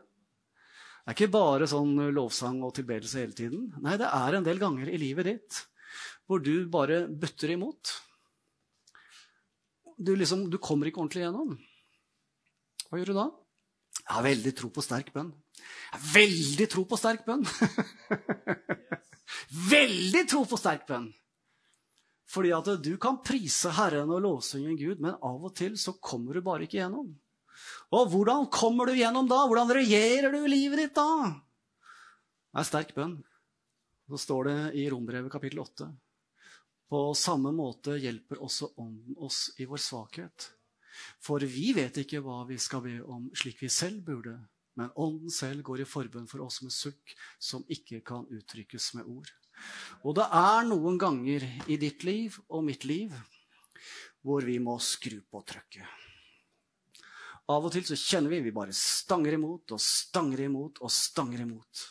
[1.07, 3.69] Det er ikke bare sånn lovsang og tilbedelse hele tiden.
[3.81, 5.63] Nei, det er en del ganger i livet ditt
[6.27, 7.93] hvor du bare bøtter imot.
[9.97, 11.55] Du, liksom, du kommer ikke ordentlig gjennom.
[12.89, 13.27] Hva gjør du da?
[14.01, 15.31] Jeg har veldig tro på sterk bønn.
[15.57, 17.47] Jeg har veldig tro på sterk bønn.
[19.73, 21.07] veldig tro på sterk bønn.
[22.27, 26.35] Fordi at du kan prise Herren og lovsynge Gud, men av og til så kommer
[26.35, 27.13] du bare ikke gjennom.
[27.95, 29.45] Og hvordan kommer du gjennom da?
[29.47, 31.07] Hvordan regjerer du livet ditt da?
[32.51, 33.15] Det er sterk bønn.
[34.07, 35.87] Så står det i Rombrevet kapittel 8.
[36.87, 40.51] På samme måte hjelper også Ånden oss i vår svakhet.
[41.23, 44.37] For vi vet ikke hva vi skal be om slik vi selv burde,
[44.79, 49.11] men Ånden selv går i forbønn for oss med sukk som ikke kan uttrykkes med
[49.11, 49.31] ord.
[50.05, 53.15] Og det er noen ganger i ditt liv og mitt liv
[54.27, 55.85] hvor vi må skru på trøkket.
[57.47, 61.45] Av og til så kjenner vi vi bare stanger imot og stanger imot og stanger
[61.45, 61.85] imot.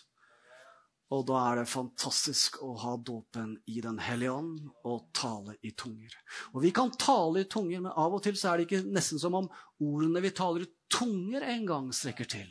[1.14, 4.59] Og da er det fantastisk å ha dåpen i Den hellige ånd
[4.91, 6.12] og tale i tunger.
[6.53, 9.23] Og vi kan tale i tunger, men av og til så er det ikke nesten
[9.23, 9.47] som om
[9.79, 12.51] ordene vi taler i tunger, en gang strekker til.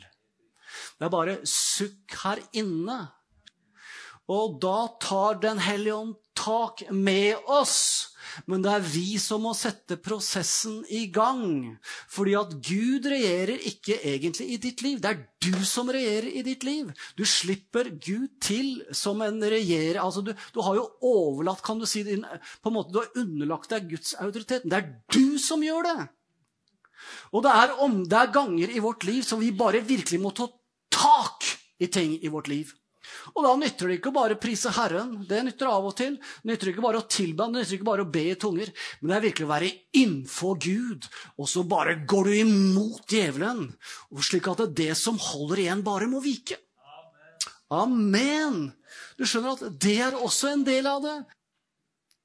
[0.96, 2.96] Det er bare sukk her inne.
[4.28, 9.52] Og da tar Den hellige ånd tak med oss men det er vi som må
[9.56, 11.76] sette prosessen i gang.
[12.12, 15.00] Fordi at Gud regjerer ikke egentlig i ditt liv.
[15.02, 16.90] Det er du som regjerer i ditt liv.
[17.16, 20.02] Du slipper Gud til som en regjerer.
[20.02, 22.26] Altså, du, du, har jo overlatt, kan du si, din,
[22.62, 24.66] på en måte, du har underlagt deg Guds autoritet.
[24.68, 25.98] Det er du som gjør det.
[27.32, 30.32] Og det er, om, det er ganger i vårt liv som vi bare virkelig må
[30.36, 30.48] ta
[30.92, 31.46] tak
[31.82, 32.72] i ting i vårt liv.
[33.34, 35.14] Og da nytter det ikke å bare prise Herren.
[35.28, 36.18] Det nytter av og til.
[36.42, 38.70] Det nytter ikke bare å tilbe det nytter ikke bare å be i tunger.
[39.00, 43.66] Men det er virkelig å være innenfor Gud, og så bare går du imot djevelen.
[44.26, 46.58] Slik at det som holder igjen, bare må vike.
[47.74, 48.70] Amen.
[49.18, 51.16] Du skjønner at det er også en del av det.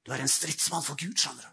[0.06, 1.48] Du er en stridsmann for Gud, skjønner du.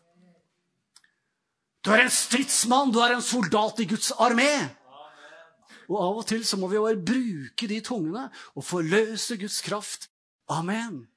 [1.86, 4.52] Du er en stridsmann, du er en soldat i Guds armé.
[5.90, 10.10] Og av og til så må vi bare bruke de tungene og forløse Guds kraft.
[10.50, 11.09] Amen.